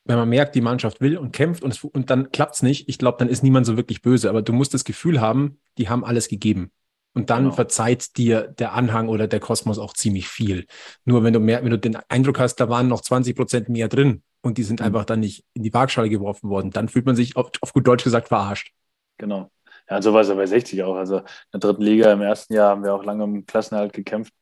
[0.05, 2.87] wenn man merkt, die Mannschaft will und kämpft und, es, und dann klappt es nicht,
[2.87, 4.29] ich glaube, dann ist niemand so wirklich böse.
[4.29, 6.71] Aber du musst das Gefühl haben, die haben alles gegeben.
[7.13, 7.55] Und dann genau.
[7.55, 10.65] verzeiht dir der Anhang oder der Kosmos auch ziemlich viel.
[11.03, 13.87] Nur wenn du mehr, wenn du den Eindruck hast, da waren noch 20 Prozent mehr
[13.87, 14.85] drin und die sind mhm.
[14.85, 17.87] einfach dann nicht in die Waagschale geworfen worden, dann fühlt man sich auf, auf gut
[17.87, 18.71] Deutsch gesagt verarscht.
[19.17, 19.49] Genau.
[19.89, 20.95] Ja, so war es ja bei 60 auch.
[20.95, 24.33] Also in der dritten Liga im ersten Jahr haben wir auch lange um Klassenerhalt gekämpft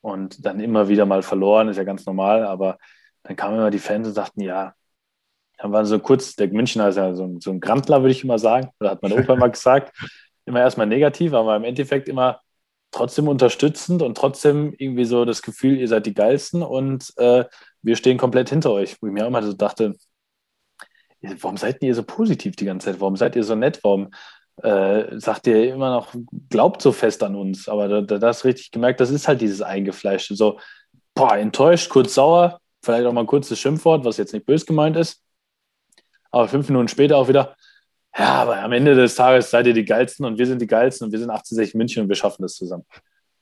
[0.00, 2.44] und dann immer wieder mal verloren, ist ja ganz normal.
[2.44, 2.78] Aber
[3.22, 4.74] dann kamen immer die Fans und sagten, ja,
[5.58, 8.24] dann waren so kurz, der Münchner ist ja so ein, so ein Grantler, würde ich
[8.24, 9.96] immer sagen, oder hat mein Opa mal gesagt,
[10.44, 12.40] immer erstmal negativ, aber im Endeffekt immer
[12.90, 17.44] trotzdem unterstützend und trotzdem irgendwie so das Gefühl, ihr seid die Geilsten und äh,
[17.82, 18.96] wir stehen komplett hinter euch.
[19.00, 19.94] Wo ich mir auch immer so dachte,
[21.40, 23.00] warum seid ihr so positiv die ganze Zeit?
[23.00, 23.80] Warum seid ihr so nett?
[23.82, 24.10] Warum
[24.62, 26.14] äh, sagt ihr immer noch,
[26.50, 27.68] glaubt so fest an uns?
[27.68, 30.34] Aber da, da, hast du richtig gemerkt, das ist halt dieses Eingefleischte.
[30.34, 30.58] So,
[31.14, 34.96] boah, enttäuscht, kurz sauer, vielleicht auch mal ein kurzes Schimpfwort, was jetzt nicht bös gemeint
[34.96, 35.22] ist.
[36.30, 37.56] Aber fünf Minuten später auch wieder,
[38.16, 41.06] ja, aber am Ende des Tages seid ihr die Geilsten und wir sind die Geilsten
[41.06, 42.84] und wir sind 1860 München und wir schaffen das zusammen.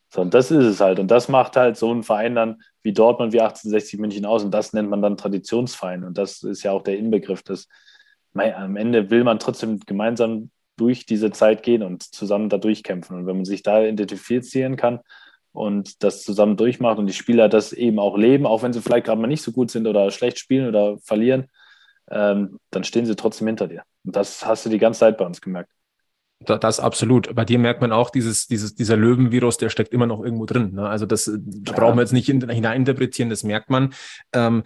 [0.09, 0.99] So, und das ist es halt.
[0.99, 4.45] Und das macht halt so einen Verein dann wie Dortmund, wie 1860 München aus.
[4.45, 6.05] Und das nennt man dann Traditionsverein.
[6.05, 7.69] Und das ist ja auch der Inbegriff des,
[8.35, 13.17] am Ende will man trotzdem gemeinsam durch diese Zeit gehen und zusammen da durchkämpfen.
[13.17, 15.01] Und wenn man sich da identifizieren kann
[15.53, 19.07] und das zusammen durchmacht und die Spieler das eben auch leben, auch wenn sie vielleicht
[19.07, 21.49] gerade mal nicht so gut sind oder schlecht spielen oder verlieren,
[22.11, 23.83] ähm, dann stehen sie trotzdem hinter dir.
[24.05, 25.71] Und das hast du die ganze Zeit bei uns gemerkt.
[26.45, 27.35] Das absolut.
[27.35, 30.73] Bei dir merkt man auch, dieses, dieses, dieser Löwenvirus, der steckt immer noch irgendwo drin.
[30.75, 30.89] Ne?
[30.89, 33.95] Also das da brauchen wir jetzt nicht hineininterpretieren, das merkt man.
[34.33, 34.65] Ähm,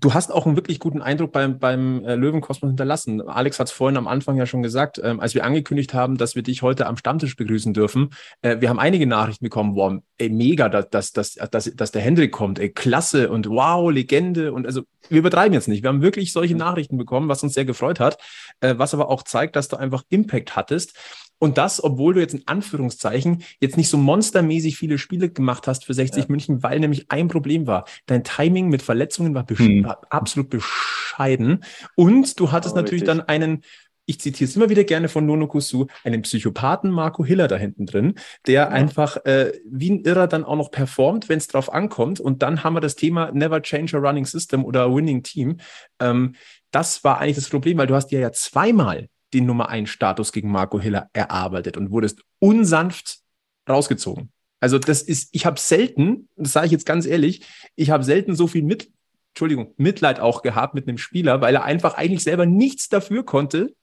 [0.00, 3.20] Du hast auch einen wirklich guten Eindruck beim, beim äh, Löwenkosmos hinterlassen.
[3.20, 6.34] Alex hat es vorhin am Anfang ja schon gesagt, ähm, als wir angekündigt haben, dass
[6.34, 8.08] wir dich heute am Stammtisch begrüßen dürfen.
[8.40, 12.00] Äh, wir haben einige Nachrichten bekommen, wow, ey, mega, dass, dass, dass, dass, dass der
[12.00, 14.54] Hendrik kommt, ey, klasse und wow, Legende.
[14.54, 15.82] Und also, wir übertreiben jetzt nicht.
[15.82, 18.16] Wir haben wirklich solche Nachrichten bekommen, was uns sehr gefreut hat,
[18.60, 20.96] äh, was aber auch zeigt, dass du einfach Impact hattest.
[21.42, 25.84] Und das, obwohl du jetzt in Anführungszeichen jetzt nicht so monstermäßig viele Spiele gemacht hast
[25.84, 26.26] für 60 ja.
[26.28, 27.84] München, weil nämlich ein Problem war.
[28.06, 29.82] Dein Timing mit Verletzungen war, besch hm.
[29.82, 31.64] war absolut bescheiden.
[31.96, 33.16] Und du hattest oh, natürlich richtig.
[33.16, 33.62] dann einen,
[34.06, 37.86] ich zitiere es immer wieder gerne von Nono Kusu, einen Psychopathen Marco Hiller da hinten
[37.86, 38.14] drin,
[38.46, 38.68] der ja.
[38.68, 42.20] einfach äh, wie ein Irrer dann auch noch performt, wenn es drauf ankommt.
[42.20, 45.56] Und dann haben wir das Thema Never Change a Running System oder Winning Team.
[45.98, 46.36] Ähm,
[46.70, 50.32] das war eigentlich das Problem, weil du hast dir ja zweimal den Nummer 1 Status
[50.32, 53.20] gegen Marco Hiller erarbeitet und wurdest unsanft
[53.68, 54.30] rausgezogen.
[54.60, 58.36] Also das ist, ich habe selten, das sage ich jetzt ganz ehrlich, ich habe selten
[58.36, 58.90] so viel mit,
[59.30, 63.74] Entschuldigung, Mitleid auch gehabt mit einem Spieler, weil er einfach eigentlich selber nichts dafür konnte,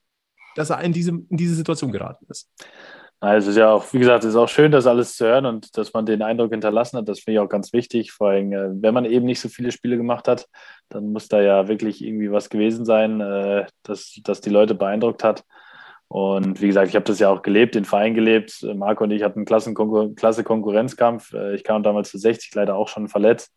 [0.56, 2.50] dass er in diese, in diese Situation geraten ist.
[3.22, 5.46] Also es ist ja auch, wie gesagt, es ist auch schön, das alles zu hören
[5.46, 7.10] und dass man den Eindruck hinterlassen hat.
[7.10, 8.14] Das finde ich auch ganz wichtig.
[8.14, 10.48] Vor allem, äh, wenn man eben nicht so viele Spiele gemacht hat,
[10.88, 15.24] dann muss da ja wirklich irgendwie was gewesen sein, äh, dass, dass die Leute beeindruckt
[15.26, 15.44] hat.
[16.08, 18.66] Und wie gesagt, ich habe das ja auch gelebt, den Verein gelebt.
[18.76, 21.34] Marco und ich hatten einen klasse Konkurrenzkampf.
[21.34, 23.54] Äh, ich kam damals zu 60, leider auch schon verletzt,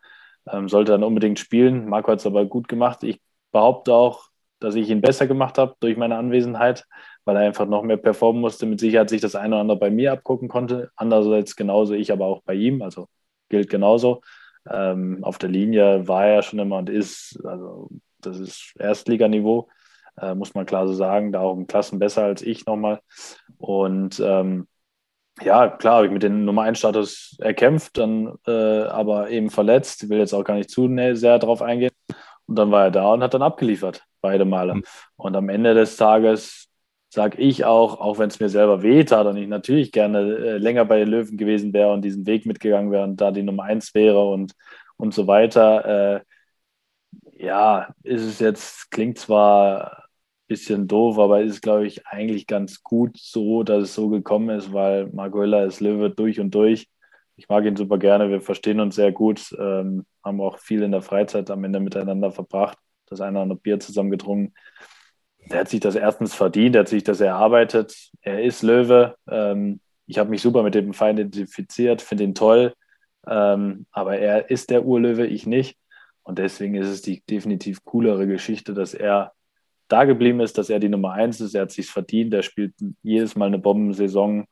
[0.50, 1.88] ähm, sollte dann unbedingt spielen.
[1.88, 3.04] Marco hat es aber gut gemacht.
[3.04, 3.20] Ich
[3.52, 6.84] behaupte auch, dass ich ihn besser gemacht habe durch meine Anwesenheit
[7.24, 8.66] weil er einfach noch mehr performen musste.
[8.66, 10.90] Mit Sicherheit sich das eine oder andere bei mir abgucken konnte.
[10.96, 12.82] Andererseits genauso ich, aber auch bei ihm.
[12.82, 13.06] Also
[13.48, 14.20] gilt genauso.
[14.70, 17.88] Ähm, auf der Linie war er schon immer und ist, also
[18.20, 19.68] das ist Erstliganiveau,
[20.20, 21.32] äh, muss man klar so sagen.
[21.32, 23.00] Da auch im Klassen besser als ich nochmal.
[23.58, 24.66] Und ähm,
[25.40, 30.02] ja, klar, habe ich mit dem Nummer 1 Status erkämpft, dann äh, aber eben verletzt.
[30.02, 31.92] Ich will jetzt auch gar nicht zu sehr darauf eingehen.
[32.46, 34.74] Und dann war er da und hat dann abgeliefert, beide Male.
[34.74, 34.84] Mhm.
[35.16, 36.68] Und am Ende des Tages
[37.12, 40.86] sage ich auch, auch wenn es mir selber wehtat und ich natürlich gerne äh, länger
[40.86, 43.94] bei den Löwen gewesen wäre und diesen Weg mitgegangen wäre und da die Nummer eins
[43.94, 44.54] wäre und,
[44.96, 46.16] und so weiter.
[46.16, 46.20] Äh,
[47.44, 50.02] ja, ist es jetzt, klingt zwar ein
[50.48, 54.72] bisschen doof, aber ist, glaube ich, eigentlich ganz gut so, dass es so gekommen ist,
[54.72, 56.88] weil Marco ist Löwe durch und durch.
[57.36, 60.92] Ich mag ihn super gerne, wir verstehen uns sehr gut, ähm, haben auch viel in
[60.92, 64.54] der Freizeit am Ende miteinander verbracht, das eine oder andere Bier zusammen getrunken
[65.52, 68.10] der hat sich das erstens verdient, der hat sich das erarbeitet.
[68.22, 69.16] Er ist Löwe.
[69.30, 72.74] Ähm, ich habe mich super mit dem Feind identifiziert, finde ihn toll.
[73.26, 75.78] Ähm, aber er ist der Urlöwe, ich nicht.
[76.22, 79.32] Und deswegen ist es die definitiv coolere Geschichte, dass er
[79.88, 81.54] da geblieben ist, dass er die Nummer eins ist.
[81.54, 82.32] Er hat sich verdient.
[82.32, 84.46] Er spielt jedes Mal eine Bombensaison.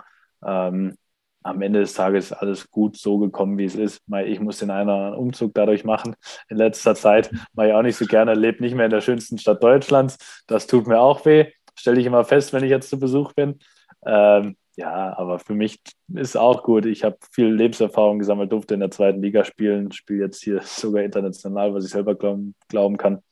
[0.44, 0.96] Ähm,
[1.42, 4.02] am Ende des Tages alles gut so gekommen, wie es ist.
[4.24, 6.14] Ich muss den einen Umzug dadurch machen
[6.48, 7.30] in letzter Zeit.
[7.54, 10.42] Mache ich auch nicht so gerne, lebt nicht mehr in der schönsten Stadt Deutschlands.
[10.46, 11.46] Das tut mir auch weh.
[11.74, 13.58] Stelle ich immer fest, wenn ich jetzt zu Besuch bin.
[14.04, 15.80] Ähm, ja, aber für mich
[16.14, 16.86] ist auch gut.
[16.86, 21.02] Ich habe viel Lebenserfahrung gesammelt, durfte in der zweiten Liga spielen, spiele jetzt hier sogar
[21.02, 23.22] international, was ich selber glauben, glauben kann.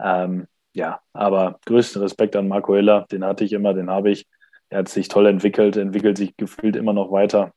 [0.00, 4.26] Ähm, ja, aber größten Respekt an Marco Hiller, den hatte ich immer, den habe ich.
[4.74, 7.52] Er hat sich toll entwickelt, entwickelt sich gefühlt immer noch weiter.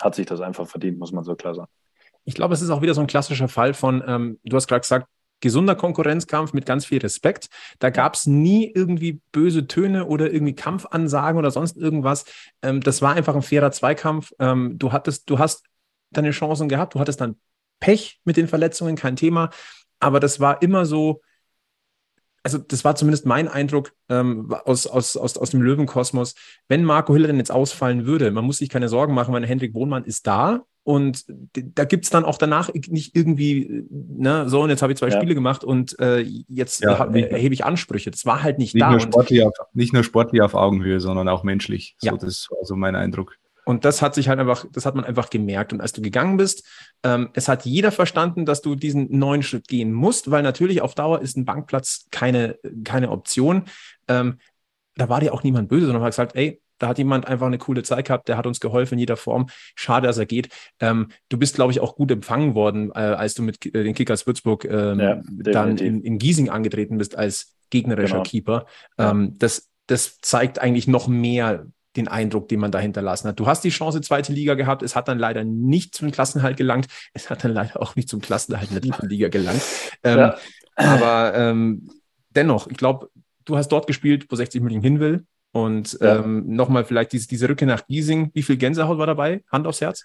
[0.00, 1.68] Hat sich das einfach verdient, muss man so klar sagen.
[2.24, 4.82] Ich glaube, es ist auch wieder so ein klassischer Fall von, ähm, du hast gerade
[4.82, 5.08] gesagt,
[5.40, 7.48] gesunder Konkurrenzkampf mit ganz viel Respekt.
[7.80, 12.24] Da gab es nie irgendwie böse Töne oder irgendwie Kampfansagen oder sonst irgendwas.
[12.62, 14.30] Ähm, das war einfach ein fairer Zweikampf.
[14.38, 15.64] Ähm, du hattest, du hast
[16.12, 17.34] deine Chancen gehabt, du hattest dann
[17.80, 19.50] Pech mit den Verletzungen, kein Thema.
[19.98, 21.20] Aber das war immer so,
[22.44, 26.34] also das war zumindest mein Eindruck ähm, aus, aus, aus, aus dem Löwenkosmos.
[26.68, 29.74] Wenn Marco Hiller denn jetzt ausfallen würde, man muss sich keine Sorgen machen, weil Hendrik
[29.74, 34.68] Wohnmann ist da und da gibt es dann auch danach nicht irgendwie, ne, so und
[34.68, 35.16] jetzt habe ich zwei ja.
[35.16, 38.10] Spiele gemacht und äh, jetzt ja, hab, erhebe ich Ansprüche.
[38.10, 38.90] Das war halt nicht, nicht da.
[38.90, 41.96] Nur sportlich auf, nicht nur sportlich auf Augenhöhe, sondern auch menschlich.
[41.98, 42.16] So, ja.
[42.18, 43.38] Das war so mein Eindruck.
[43.64, 45.72] Und das hat sich halt einfach, das hat man einfach gemerkt.
[45.72, 46.66] Und als du gegangen bist,
[47.02, 50.94] ähm, es hat jeder verstanden, dass du diesen neuen Schritt gehen musst, weil natürlich auf
[50.94, 53.64] Dauer ist ein Bankplatz keine, keine Option.
[54.08, 54.38] Ähm,
[54.96, 57.58] da war dir auch niemand böse, sondern hat gesagt, ey, da hat jemand einfach eine
[57.58, 59.46] coole Zeit gehabt, der hat uns geholfen in jeder Form.
[59.74, 60.48] Schade, dass er geht.
[60.80, 63.94] Ähm, du bist, glaube ich, auch gut empfangen worden, äh, als du mit äh, den
[63.94, 68.22] Kickers Würzburg ähm, ja, dann in, in, Giesing angetreten bist als gegnerischer genau.
[68.24, 68.66] Keeper.
[68.98, 71.66] Ähm, das, das zeigt eigentlich noch mehr
[71.96, 73.38] den Eindruck, den man da hinterlassen hat.
[73.38, 74.82] Du hast die Chance, zweite Liga gehabt.
[74.82, 76.86] Es hat dann leider nicht zum Klassenhalt gelangt.
[77.12, 79.62] Es hat dann leider auch nicht zum Klassenhalt in der dritten Liga gelangt.
[80.02, 80.36] Ähm, ja.
[80.76, 81.90] Aber ähm,
[82.30, 83.10] dennoch, ich glaube,
[83.44, 85.24] du hast dort gespielt, wo 60 München hin will.
[85.52, 86.18] Und ja.
[86.18, 88.30] ähm, nochmal vielleicht diese, diese Rücke nach Giesing.
[88.34, 89.44] Wie viel Gänsehaut war dabei?
[89.52, 90.04] Hand aufs Herz?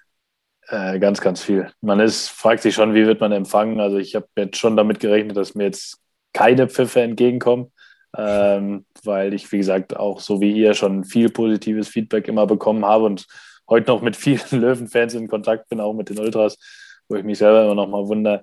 [0.68, 1.72] Äh, ganz, ganz viel.
[1.82, 3.80] Man ist, fragt sich schon, wie wird man empfangen.
[3.80, 5.98] Also ich habe jetzt schon damit gerechnet, dass mir jetzt
[6.34, 7.72] keine Pfiffe entgegenkommen
[8.18, 12.86] ähm, weil ich, wie gesagt, auch so wie ihr schon viel positives Feedback immer bekommen
[12.86, 13.28] habe und
[13.70, 16.58] heute noch mit vielen Löwenfans in Kontakt bin, auch mit den Ultras,
[17.08, 18.42] wo ich mich selber immer noch mal wundere,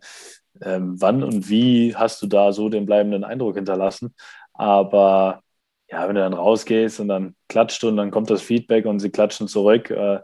[0.62, 4.14] ähm, wann und wie hast du da so den bleibenden Eindruck hinterlassen.
[4.54, 5.42] Aber
[5.90, 9.10] ja, wenn du dann rausgehst und dann klatscht und dann kommt das Feedback und sie
[9.10, 10.20] klatschen zurück, äh,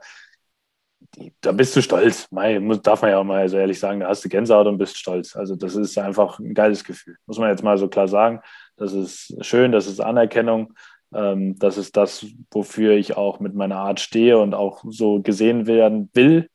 [1.40, 2.28] da bist du stolz.
[2.30, 4.96] Mei, darf man ja auch mal so ehrlich sagen, da hast du Gänsehaut und bist
[4.96, 5.36] stolz.
[5.36, 8.40] Also das ist einfach ein geiles Gefühl, muss man jetzt mal so klar sagen.
[8.76, 10.74] Das ist schön, das ist Anerkennung.
[11.14, 15.66] Ähm, das ist das, wofür ich auch mit meiner Art stehe und auch so gesehen
[15.66, 16.48] werden will,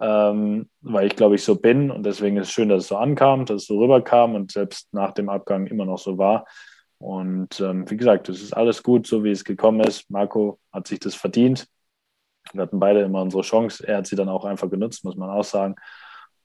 [0.00, 1.90] ähm, weil ich glaube ich so bin.
[1.90, 4.92] Und deswegen ist es schön, dass es so ankam, dass es so rüberkam und selbst
[4.92, 6.44] nach dem Abgang immer noch so war.
[6.98, 10.08] Und ähm, wie gesagt, es ist alles gut, so wie es gekommen ist.
[10.10, 11.66] Marco hat sich das verdient.
[12.52, 13.86] Wir hatten beide immer unsere Chance.
[13.86, 15.76] Er hat sie dann auch einfach genutzt, muss man auch sagen.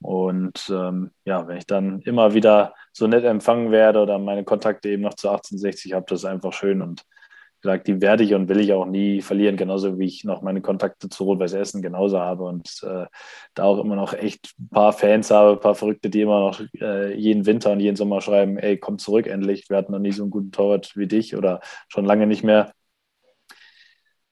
[0.00, 4.88] Und ähm, ja, wenn ich dann immer wieder so nett empfangen werde oder meine Kontakte
[4.90, 7.04] eben noch zu 1860 habe, das ist einfach schön und
[7.60, 10.60] gesagt, die werde ich und will ich auch nie verlieren, genauso wie ich noch meine
[10.60, 13.06] Kontakte zu Rot-Weiß Essen genauso habe und äh,
[13.54, 16.60] da auch immer noch echt ein paar Fans habe, ein paar Verrückte, die immer noch
[16.80, 20.12] äh, jeden Winter und jeden Sommer schreiben, ey, komm zurück endlich, wir hatten noch nie
[20.12, 22.72] so einen guten Torwart wie dich oder schon lange nicht mehr.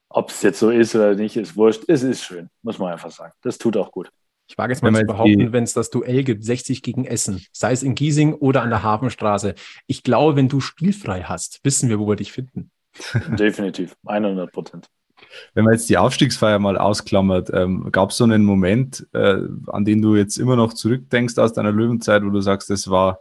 [0.09, 1.83] Ob es jetzt so ist oder nicht, ist wurscht.
[1.87, 3.33] Es ist schön, muss man einfach sagen.
[3.41, 4.09] Das tut auch gut.
[4.47, 7.73] Ich wage jetzt mal zu behaupten, wenn es das Duell gibt, 60 gegen Essen, sei
[7.73, 9.55] es in Giesing oder an der Hafenstraße.
[9.87, 12.71] Ich glaube, wenn du spielfrei hast, wissen wir, wo wir dich finden.
[13.37, 14.89] Definitiv, 100 Prozent.
[15.53, 19.83] Wenn man jetzt die Aufstiegsfeier mal ausklammert, ähm, gab es so einen Moment, äh, an
[19.83, 23.19] den du jetzt immer noch zurückdenkst aus deiner Löwenzeit, wo du sagst, das war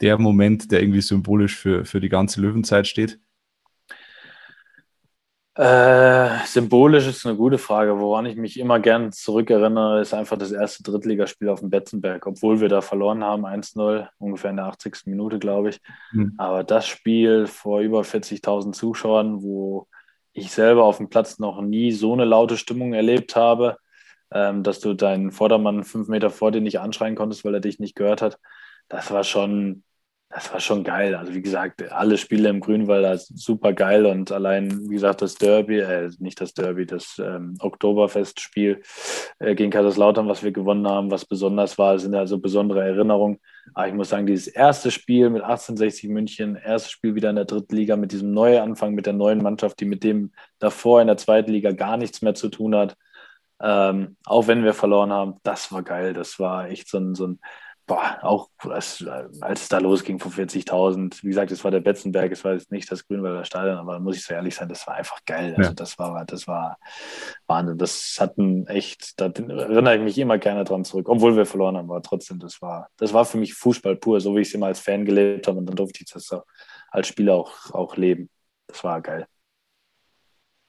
[0.00, 3.18] der Moment, der irgendwie symbolisch für, für die ganze Löwenzeit steht?
[5.58, 7.98] Äh, symbolisch ist eine gute Frage.
[7.98, 12.60] Woran ich mich immer gern zurückerinnere, ist einfach das erste Drittligaspiel auf dem Betzenberg, obwohl
[12.60, 15.06] wir da verloren haben, 1-0, ungefähr in der 80.
[15.06, 15.80] Minute, glaube ich.
[16.12, 16.34] Mhm.
[16.38, 19.88] Aber das Spiel vor über 40.000 Zuschauern, wo
[20.32, 23.78] ich selber auf dem Platz noch nie so eine laute Stimmung erlebt habe,
[24.30, 27.80] ähm, dass du deinen Vordermann fünf Meter vor dir nicht anschreien konntest, weil er dich
[27.80, 28.38] nicht gehört hat,
[28.88, 29.82] das war schon
[30.30, 31.14] das war schon geil.
[31.14, 35.78] Also wie gesagt, alle Spiele im Grünwald super geil und allein, wie gesagt, das Derby,
[35.78, 38.82] äh, nicht das Derby, das ähm, Oktoberfestspiel
[39.38, 43.38] äh, gegen Kaiserslautern, was wir gewonnen haben, was besonders war, sind also besondere Erinnerungen.
[43.72, 47.46] Aber ich muss sagen, dieses erste Spiel mit 1860 München, erstes Spiel wieder in der
[47.46, 51.16] dritten Liga mit diesem Neuanfang, mit der neuen Mannschaft, die mit dem davor in der
[51.16, 52.96] zweiten Liga gar nichts mehr zu tun hat,
[53.60, 56.12] ähm, auch wenn wir verloren haben, das war geil.
[56.12, 57.40] Das war echt so ein, so ein
[57.88, 59.04] boah, auch als,
[59.40, 62.70] als es da losging vor 40.000, wie gesagt, es war der Betzenberg, es war jetzt
[62.70, 65.54] nicht das Grünwalder Stadion, aber muss ich so ehrlich sein, das war einfach geil.
[65.56, 65.74] Also ja.
[65.74, 66.78] das war, das war
[67.46, 67.78] Wahnsinn.
[67.78, 71.90] Das hatten echt, da erinnere ich mich immer gerne dran zurück, obwohl wir verloren haben,
[71.90, 74.66] aber trotzdem, das war, das war für mich Fußball pur, so wie ich es immer
[74.66, 76.44] als Fan gelebt habe und dann durfte ich das auch
[76.90, 78.28] als Spieler auch, auch leben.
[78.66, 79.26] Das war geil.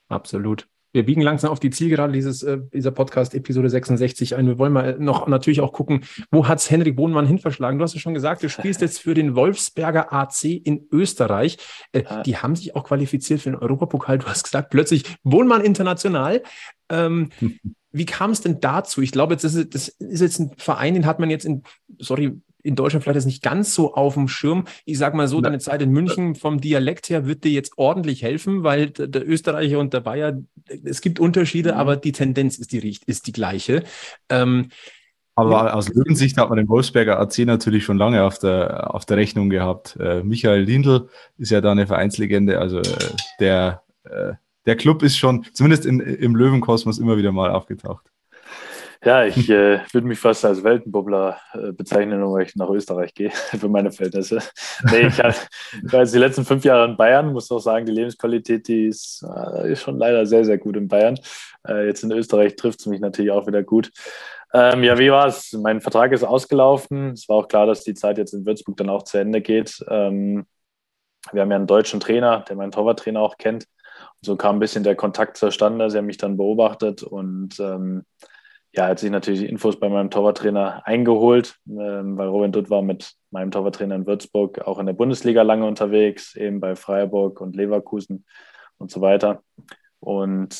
[0.08, 0.66] Absolut.
[0.92, 4.46] Wir biegen langsam auf die Zielgerade dieses, äh, dieser Podcast Episode 66 ein.
[4.46, 7.78] Wir wollen mal noch natürlich auch gucken, wo hat es Henrik Bohnmann hin verschlagen?
[7.78, 11.58] Du hast ja schon gesagt, du spielst jetzt für den Wolfsberger AC in Österreich.
[11.92, 14.18] Äh, die haben sich auch qualifiziert für den Europapokal.
[14.18, 16.42] Du hast gesagt, plötzlich Bohnmann international.
[16.88, 17.30] Ähm,
[17.92, 19.02] wie kam es denn dazu?
[19.02, 21.62] Ich glaube, das ist, das ist jetzt ein Verein, den hat man jetzt in,
[21.98, 24.64] sorry, in Deutschland vielleicht ist nicht ganz so auf dem Schirm.
[24.84, 28.22] Ich sage mal so, deine Zeit in München vom Dialekt her wird dir jetzt ordentlich
[28.22, 30.40] helfen, weil der Österreicher und der Bayer,
[30.84, 31.78] es gibt Unterschiede, mhm.
[31.78, 33.84] aber die Tendenz ist die, ist die gleiche.
[34.28, 34.68] Ähm,
[35.36, 39.16] aber aus Löwensicht hat man den Wolfsberger AC natürlich schon lange auf der, auf der
[39.16, 39.96] Rechnung gehabt.
[39.98, 41.08] Äh, Michael Lindl
[41.38, 42.82] ist ja da eine Vereinslegende, also äh,
[43.38, 44.32] der, äh,
[44.66, 48.10] der Club ist schon, zumindest in, im Löwenkosmos, immer wieder mal aufgetaucht.
[49.02, 53.30] Ja, ich äh, würde mich fast als Weltenbubbler äh, bezeichnen, wenn ich nach Österreich gehe,
[53.58, 54.40] für meine Verhältnisse.
[54.90, 58.68] Nee, ich, war jetzt die letzten fünf Jahre in Bayern, muss auch sagen, die Lebensqualität,
[58.68, 61.18] die ist, äh, ist schon leider sehr, sehr gut in Bayern.
[61.66, 63.90] Äh, jetzt in Österreich trifft es mich natürlich auch wieder gut.
[64.52, 65.52] Ähm, ja, wie war es?
[65.54, 67.12] Mein Vertrag ist ausgelaufen.
[67.12, 69.82] Es war auch klar, dass die Zeit jetzt in Würzburg dann auch zu Ende geht.
[69.88, 70.44] Ähm,
[71.32, 73.64] wir haben ja einen deutschen Trainer, der meinen Torwarttrainer auch kennt.
[73.64, 75.88] Und so kam ein bisschen der Kontakt zustande.
[75.88, 78.04] Sie haben mich dann beobachtet und ähm,
[78.72, 83.14] ja, hat sich natürlich Infos bei meinem Torwarttrainer eingeholt, ähm, weil Robin Dutt war mit
[83.30, 88.24] meinem Torwarttrainer in Würzburg auch in der Bundesliga lange unterwegs, eben bei Freiburg und Leverkusen
[88.78, 89.42] und so weiter.
[89.98, 90.56] Und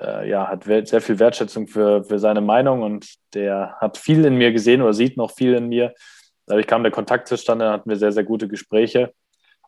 [0.00, 4.36] äh, ja, hat sehr viel Wertschätzung für, für seine Meinung und der hat viel in
[4.36, 5.94] mir gesehen oder sieht noch viel in mir.
[6.46, 9.12] Dadurch kam der Kontakt zustande, hatten wir sehr, sehr gute Gespräche.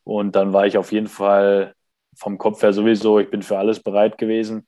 [0.05, 1.74] Und dann war ich auf jeden Fall
[2.14, 4.66] vom Kopf her sowieso, ich bin für alles bereit gewesen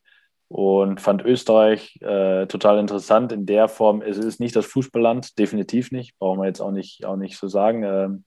[0.48, 4.00] und fand Österreich äh, total interessant in der Form.
[4.02, 7.48] Es ist nicht das Fußballland, definitiv nicht, brauchen wir jetzt auch nicht, auch nicht so
[7.48, 7.82] sagen.
[7.84, 8.24] Ähm,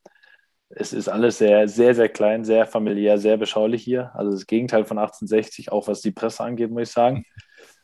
[0.69, 4.11] es ist alles sehr, sehr, sehr klein, sehr familiär, sehr beschaulich hier.
[4.13, 7.25] Also das Gegenteil von 1860, auch was die Presse angeht, muss ich sagen.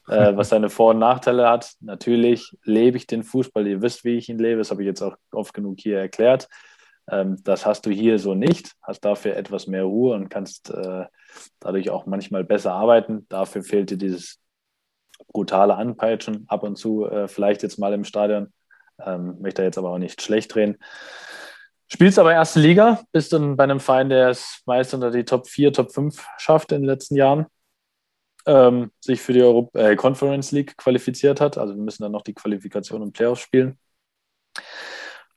[0.09, 1.73] Äh, was seine Vor- und Nachteile hat.
[1.81, 5.01] Natürlich lebe ich den Fußball, ihr wisst, wie ich ihn lebe, das habe ich jetzt
[5.01, 6.47] auch oft genug hier erklärt.
[7.09, 11.05] Ähm, das hast du hier so nicht, hast dafür etwas mehr Ruhe und kannst äh,
[11.59, 13.25] dadurch auch manchmal besser arbeiten.
[13.29, 14.39] Dafür fehlt dir dieses
[15.27, 18.53] brutale Anpeitschen ab und zu, äh, vielleicht jetzt mal im Stadion.
[18.99, 20.77] Ähm, möchte jetzt aber auch nicht schlecht drehen.
[21.87, 25.47] Spielst aber erste Liga, bist dann bei einem Verein, der es meist unter die Top
[25.47, 27.45] 4, Top 5 schafft in den letzten Jahren,
[28.45, 31.57] ähm, sich für die Europa äh, Conference League qualifiziert hat.
[31.57, 33.77] Also wir müssen dann noch die Qualifikation im Playoffs spielen.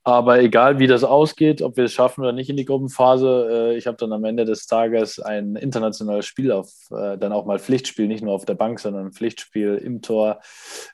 [0.03, 3.77] Aber egal, wie das ausgeht, ob wir es schaffen oder nicht in die Gruppenphase, äh,
[3.77, 7.59] ich habe dann am Ende des Tages ein internationales Spiel auf, äh, dann auch mal
[7.59, 10.39] Pflichtspiel, nicht nur auf der Bank, sondern Pflichtspiel im Tor,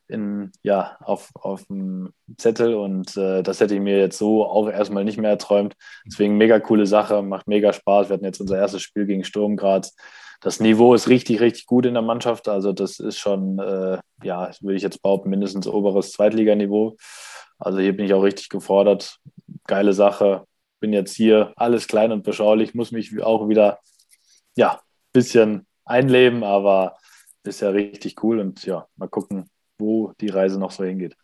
[0.09, 2.75] in, ja, auf, auf dem Zettel.
[2.75, 5.75] Und äh, das hätte ich mir jetzt so auch erstmal nicht mehr erträumt.
[6.05, 8.09] Deswegen mega coole Sache, macht mega Spaß.
[8.09, 9.95] Wir hatten jetzt unser erstes Spiel gegen Sturm Graz.
[10.41, 12.47] Das Niveau ist richtig, richtig gut in der Mannschaft.
[12.47, 16.97] Also, das ist schon, äh, ja, würde ich jetzt behaupten, mindestens oberes Zweitliganiveau.
[17.59, 19.19] Also hier bin ich auch richtig gefordert.
[19.65, 20.45] Geile Sache.
[20.79, 23.79] Bin jetzt hier, alles klein und beschaulich, muss mich auch wieder,
[24.55, 26.97] ja, ein bisschen einleben, aber
[27.43, 29.49] ist ja richtig cool und ja, mal gucken,
[29.79, 31.15] wo die Reise noch so hingeht.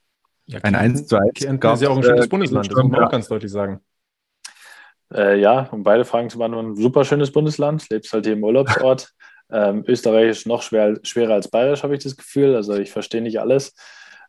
[0.46, 3.04] Ja, ein 1 zu 1 ist ja auch ein schönes äh, Bundesland, das muss man
[3.04, 3.82] auch ganz deutlich sagen.
[5.14, 9.14] Äh, ja, um beide Fragen zu beantworten, super schönes Bundesland, lebst halt hier im Urlaubsort.
[9.52, 12.56] ähm, Österreichisch noch schwer, schwerer als Bayerisch, habe ich das Gefühl.
[12.56, 13.76] Also ich verstehe nicht alles.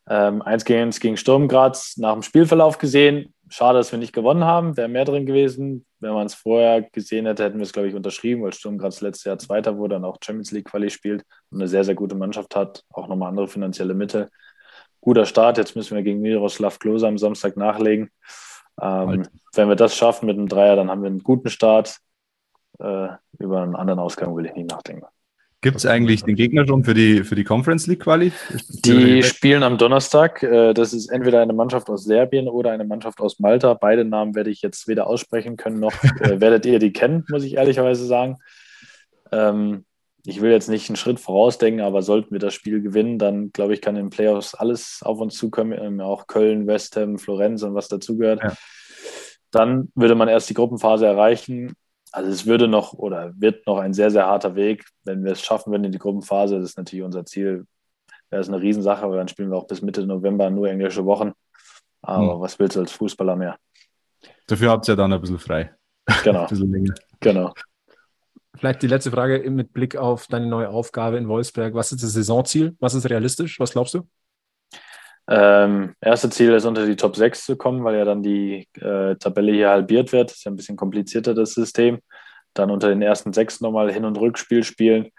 [0.08, 3.34] Ähm, eins gegen eins gegen Sturm Graz nach dem Spielverlauf gesehen.
[3.48, 4.76] Schade, dass wir nicht gewonnen haben.
[4.76, 5.86] Wäre mehr drin gewesen.
[6.00, 9.00] Wenn man es vorher gesehen hätte, hätten wir es, glaube ich, unterschrieben, weil Sturm Graz
[9.00, 12.14] letztes Jahr Zweiter wurde und auch Champions League Quali spielt und eine sehr, sehr gute
[12.14, 12.82] Mannschaft hat.
[12.90, 14.28] Auch nochmal andere finanzielle Mittel.
[15.00, 15.58] Guter Start.
[15.58, 18.10] Jetzt müssen wir gegen Miroslav Klose am Samstag nachlegen.
[18.80, 21.98] Ähm, wenn wir das schaffen mit einem Dreier, dann haben wir einen guten Start.
[22.78, 25.06] Äh, über einen anderen Ausgang will ich nicht nachdenken.
[25.64, 28.32] Gibt es eigentlich den Gegner schon für die, für die Conference League Quali?
[28.84, 30.42] Die spielen am Donnerstag.
[30.42, 33.72] Äh, das ist entweder eine Mannschaft aus Serbien oder eine Mannschaft aus Malta.
[33.72, 37.44] Beide Namen werde ich jetzt weder aussprechen können, noch äh, werdet ihr die kennen, muss
[37.44, 38.36] ich ehrlicherweise sagen.
[39.32, 39.86] Ähm,
[40.26, 43.72] ich will jetzt nicht einen Schritt vorausdenken, aber sollten wir das Spiel gewinnen, dann glaube
[43.72, 47.62] ich, kann in den Playoffs alles auf uns zukommen, ähm, auch Köln, West Ham, Florenz
[47.62, 48.42] und was dazugehört.
[48.42, 48.52] Ja.
[49.50, 51.74] Dann würde man erst die Gruppenphase erreichen
[52.14, 55.42] also es würde noch oder wird noch ein sehr, sehr harter Weg, wenn wir es
[55.42, 56.60] schaffen würden in die Gruppenphase.
[56.60, 57.66] Das ist natürlich unser Ziel.
[58.30, 61.32] Das ist eine Riesensache, aber dann spielen wir auch bis Mitte November nur englische Wochen.
[62.02, 62.40] Aber hm.
[62.40, 63.56] was willst du als Fußballer mehr?
[64.46, 65.74] Dafür habt ihr ja dann ein bisschen frei.
[66.22, 66.42] Genau.
[66.42, 66.94] ein bisschen länger.
[67.18, 67.52] Genau.
[68.56, 71.74] Vielleicht die letzte Frage mit Blick auf deine neue Aufgabe in Wolfsberg.
[71.74, 72.76] Was ist das Saisonziel?
[72.78, 73.58] Was ist realistisch?
[73.58, 74.06] Was glaubst du?
[75.26, 79.16] Ähm, erste Ziel ist, unter die Top 6 zu kommen, weil ja dann die äh,
[79.16, 80.32] Tabelle hier halbiert wird.
[80.32, 82.00] Ist ja ein bisschen komplizierter, das System.
[82.52, 85.10] Dann unter den ersten sechs nochmal Hin- und Rückspiel spielen.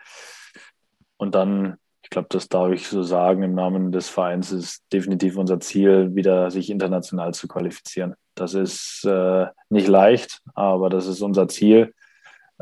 [1.18, 3.43] Und dann, ich glaube, das darf ich so sagen.
[3.43, 8.14] Im Namen des Vereins ist definitiv unser Ziel, wieder sich international zu qualifizieren.
[8.36, 11.93] Das ist äh, nicht leicht, aber das ist unser Ziel.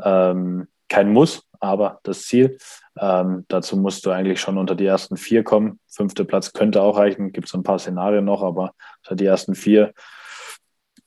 [0.02, 2.56] Ähm, kein Muss, aber das Ziel.
[3.00, 5.80] Ähm, dazu musst du eigentlich schon unter die ersten vier kommen.
[5.88, 7.32] Fünfter Platz könnte auch reichen.
[7.32, 9.92] Gibt es ein paar Szenarien noch, aber unter die ersten vier.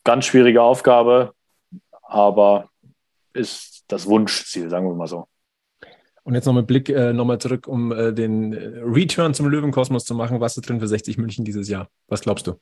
[0.03, 1.31] Ganz schwierige Aufgabe,
[2.03, 2.69] aber
[3.31, 5.29] ist das Wunschziel, sagen wir mal so.
[6.23, 10.41] Und jetzt nochmal Blick äh, nochmal zurück, um äh, den Return zum Löwenkosmos zu machen.
[10.41, 11.87] Was ist drin für 60 München dieses Jahr?
[12.09, 12.59] Was glaubst du?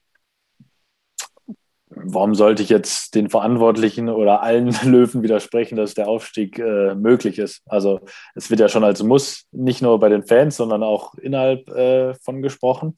[1.89, 7.39] Warum sollte ich jetzt den Verantwortlichen oder allen Löwen widersprechen, dass der Aufstieg äh, möglich
[7.39, 7.61] ist?
[7.65, 8.01] Also
[8.33, 12.13] es wird ja schon als Muss, nicht nur bei den Fans, sondern auch innerhalb äh,
[12.15, 12.97] von gesprochen,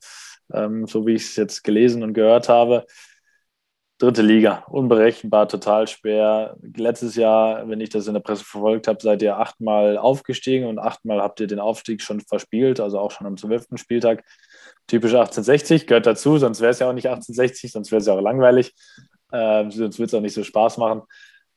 [0.53, 2.85] ähm, so wie ich es jetzt gelesen und gehört habe.
[3.99, 6.55] Dritte Liga, unberechenbar, total schwer.
[6.61, 10.77] Letztes Jahr, wenn ich das in der Presse verfolgt habe, seid ihr achtmal aufgestiegen und
[10.77, 14.23] achtmal habt ihr den Aufstieg schon verspielt, also auch schon am zwölften Spieltag.
[14.87, 18.13] Typisch 1860 gehört dazu, sonst wäre es ja auch nicht 1860, sonst wäre es ja
[18.13, 18.73] auch langweilig.
[19.33, 21.01] Ähm, sonst wird es auch nicht so Spaß machen.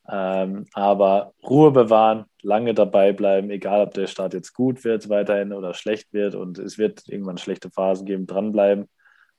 [0.08, 5.52] Ähm, aber Ruhe bewahren, lange dabei bleiben, egal ob der Start jetzt gut wird weiterhin
[5.52, 6.34] oder schlecht wird.
[6.34, 8.88] Und es wird irgendwann schlechte Phasen geben, dranbleiben.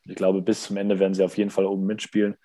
[0.06, 2.36] Ich glaube, bis zum Ende werden sie auf jeden Fall oben mitspielen.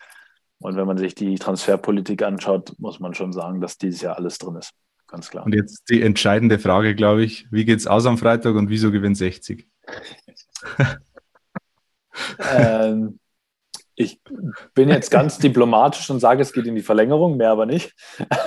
[0.59, 4.39] Und wenn man sich die Transferpolitik anschaut, muss man schon sagen, dass dieses Jahr alles
[4.39, 4.73] drin ist.
[5.07, 5.47] Ganz klar.
[5.47, 7.47] Und jetzt die entscheidende Frage, glaube ich.
[7.53, 9.69] Wie geht es aus am Freitag und wieso gewinnt 60?
[12.53, 13.19] ähm,
[13.99, 14.21] ich
[14.75, 17.95] bin jetzt ganz diplomatisch und sage, es geht in die Verlängerung, mehr aber nicht.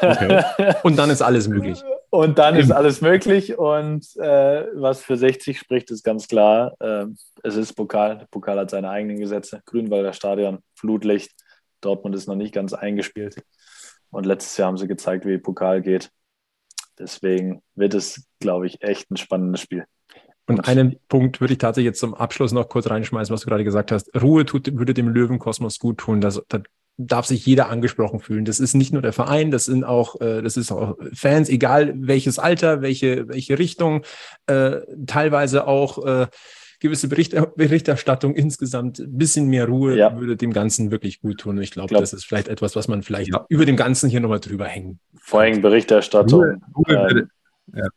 [0.01, 0.43] Okay.
[0.83, 1.81] Und dann ist alles möglich.
[2.11, 3.57] Und dann ist alles möglich.
[3.57, 6.75] Und äh, was für 60 spricht, ist ganz klar.
[6.79, 7.05] Äh,
[7.43, 8.19] es ist Pokal.
[8.19, 9.61] Der Pokal hat seine eigenen Gesetze.
[9.65, 11.31] Grünwalder Stadion, Flutlicht.
[11.81, 13.43] Dortmund ist noch nicht ganz eingespielt.
[14.11, 16.11] Und letztes Jahr haben sie gezeigt, wie Pokal geht.
[16.97, 19.85] Deswegen wird es, glaube ich, echt ein spannendes Spiel.
[20.49, 23.63] Und einen Punkt würde ich tatsächlich jetzt zum Abschluss noch kurz reinschmeißen, was du gerade
[23.63, 24.09] gesagt hast.
[24.19, 26.21] Ruhe tut, würde dem Löwenkosmos gut tun.
[26.21, 26.61] Das, da
[26.97, 28.45] darf sich jeder angesprochen fühlen.
[28.45, 31.93] Das ist nicht nur der Verein, das sind auch, äh, das ist auch Fans, egal
[31.95, 34.03] welches Alter, welche, welche Richtung,
[34.47, 36.27] äh, teilweise auch äh,
[36.79, 40.17] gewisse Bericht, Berichterstattung insgesamt, ein bisschen mehr Ruhe ja.
[40.17, 41.57] würde dem Ganzen wirklich gut tun.
[41.57, 43.45] Und ich glaube, glaub, das ist vielleicht etwas, was man vielleicht ja.
[43.49, 44.99] über dem Ganzen hier nochmal drüber hängen.
[45.21, 46.41] Vor allem Berichterstattung.
[46.41, 47.29] Ruhe, Ruhe ähm,
[47.75, 47.87] ja.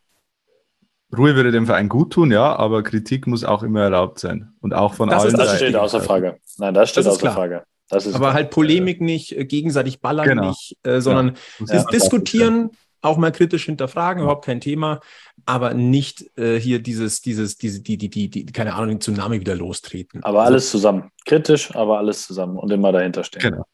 [1.17, 4.53] Ruhe würde dem Verein gut tun, ja, aber Kritik muss auch immer erlaubt sein.
[4.61, 5.33] Und auch von das allen.
[5.33, 6.37] Ist, das steht außer Frage.
[6.57, 7.33] Nein, das steht das außer klar.
[7.33, 7.63] Frage.
[7.89, 8.33] aber klar.
[8.33, 10.49] halt Polemik nicht, äh, gegenseitig ballern genau.
[10.49, 11.35] nicht, äh, sondern
[11.67, 11.83] ja.
[11.85, 14.25] diskutieren, auch mal kritisch hinterfragen, ja.
[14.25, 15.01] überhaupt kein Thema,
[15.45, 19.39] aber nicht äh, hier dieses, dieses, diese, die, die, die, die, keine Ahnung, den Tsunami
[19.39, 20.23] wieder lostreten.
[20.23, 21.11] Aber alles zusammen.
[21.25, 23.41] Kritisch, aber alles zusammen und immer dahinter stehen.
[23.41, 23.65] Genau.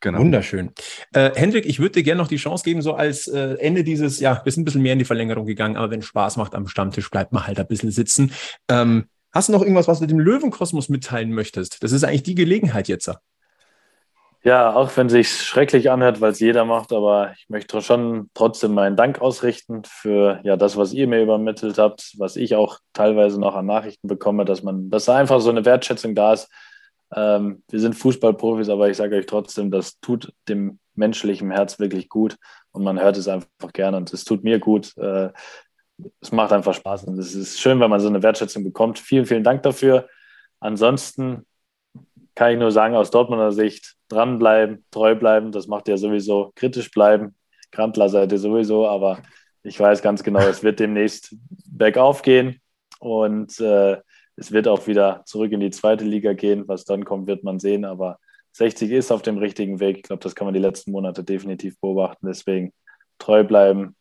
[0.00, 0.18] Genau.
[0.18, 0.72] Wunderschön.
[1.12, 4.20] Äh, Hendrik, ich würde dir gerne noch die Chance geben, so als äh, Ende dieses,
[4.20, 6.68] ja, wir sind ein bisschen mehr in die Verlängerung gegangen, aber wenn Spaß macht am
[6.68, 8.32] Stammtisch, bleibt man halt ein bisschen sitzen.
[8.68, 11.82] Ähm, hast du noch irgendwas, was du dem Löwenkosmos mitteilen möchtest?
[11.82, 13.10] Das ist eigentlich die Gelegenheit jetzt.
[14.44, 18.30] Ja, auch wenn es sich schrecklich anhört, weil es jeder macht, aber ich möchte schon
[18.34, 22.78] trotzdem meinen Dank ausrichten für ja das, was ihr mir übermittelt habt, was ich auch
[22.92, 26.48] teilweise noch an Nachrichten bekomme, dass man, dass da einfach so eine Wertschätzung da ist,
[27.14, 32.08] ähm, wir sind Fußballprofis, aber ich sage euch trotzdem, das tut dem menschlichen Herz wirklich
[32.08, 32.36] gut
[32.72, 34.96] und man hört es einfach gerne und es tut mir gut.
[34.96, 35.30] Äh,
[36.20, 38.98] es macht einfach Spaß und es ist schön, wenn man so eine Wertschätzung bekommt.
[38.98, 40.08] Vielen, vielen Dank dafür.
[40.60, 41.46] Ansonsten
[42.34, 46.90] kann ich nur sagen, aus Dortmunder Sicht dranbleiben, treu bleiben, das macht ihr sowieso, kritisch
[46.90, 47.34] bleiben.
[47.72, 49.22] Grantler seid ihr sowieso, aber
[49.62, 51.34] ich weiß ganz genau, es wird demnächst
[51.66, 52.60] bergauf gehen
[53.00, 53.98] und äh,
[54.38, 56.68] es wird auch wieder zurück in die zweite Liga gehen.
[56.68, 57.84] Was dann kommt, wird man sehen.
[57.84, 58.18] Aber
[58.52, 59.98] 60 ist auf dem richtigen Weg.
[59.98, 62.26] Ich glaube, das kann man die letzten Monate definitiv beobachten.
[62.26, 62.72] Deswegen
[63.18, 63.96] treu bleiben.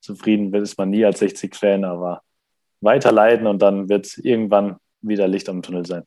[0.00, 2.22] Zufrieden ist man nie als 60-Fan, aber
[2.80, 6.04] weiter leiden und dann wird irgendwann wieder Licht am Tunnel sein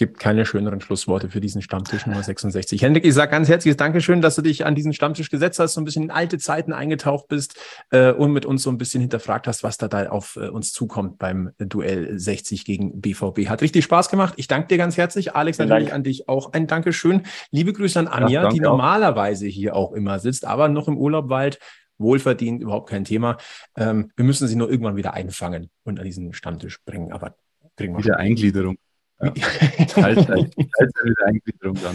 [0.00, 2.80] gibt keine schöneren Schlussworte für diesen Stammtisch Nummer 66.
[2.80, 5.80] Hendrik, ich sage ganz herzliches Dankeschön, dass du dich an diesen Stammtisch gesetzt hast, so
[5.82, 9.46] ein bisschen in alte Zeiten eingetaucht bist äh, und mit uns so ein bisschen hinterfragt
[9.46, 13.50] hast, was da, da auf äh, uns zukommt beim Duell 60 gegen BVB.
[13.50, 14.32] Hat richtig Spaß gemacht.
[14.38, 15.36] Ich danke dir ganz herzlich.
[15.36, 15.96] Alex, Vielen natürlich Dank.
[15.96, 17.24] an dich auch ein Dankeschön.
[17.50, 21.28] Liebe Grüße an Anja, ja, die normalerweise hier auch immer sitzt, aber noch im Urlaub
[21.28, 21.58] bald
[21.98, 23.36] wohlverdient, überhaupt kein Thema.
[23.76, 27.36] Ähm, wir müssen sie nur irgendwann wieder einfangen und an diesen Stammtisch bringen, aber
[27.76, 28.78] kriegen wir Wieder Eingliederung.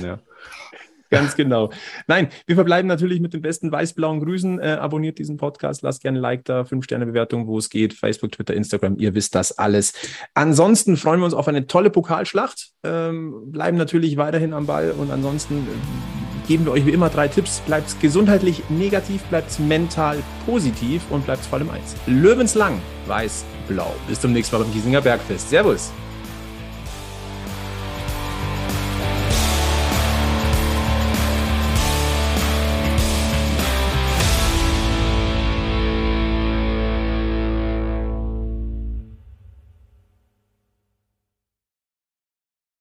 [0.03, 0.19] Ja.
[1.09, 1.71] Ganz genau.
[2.07, 4.59] Nein, wir verbleiben natürlich mit den besten weiß-blauen Grüßen.
[4.59, 7.93] Äh, abonniert diesen Podcast, lasst gerne ein Like da, 5-Sterne-Bewertung, wo es geht.
[7.93, 9.93] Facebook, Twitter, Instagram, ihr wisst das alles.
[10.33, 15.11] Ansonsten freuen wir uns auf eine tolle Pokalschlacht, ähm, bleiben natürlich weiterhin am Ball und
[15.11, 17.61] ansonsten äh, geben wir euch wie immer drei Tipps.
[17.61, 21.95] Bleibt gesundheitlich negativ, bleibt mental positiv und bleibt vor allem eins.
[22.07, 23.93] Löwenslang, weiß, blau.
[24.07, 25.49] Bis zum nächsten Mal beim Giesinger Bergfest.
[25.49, 25.91] Servus.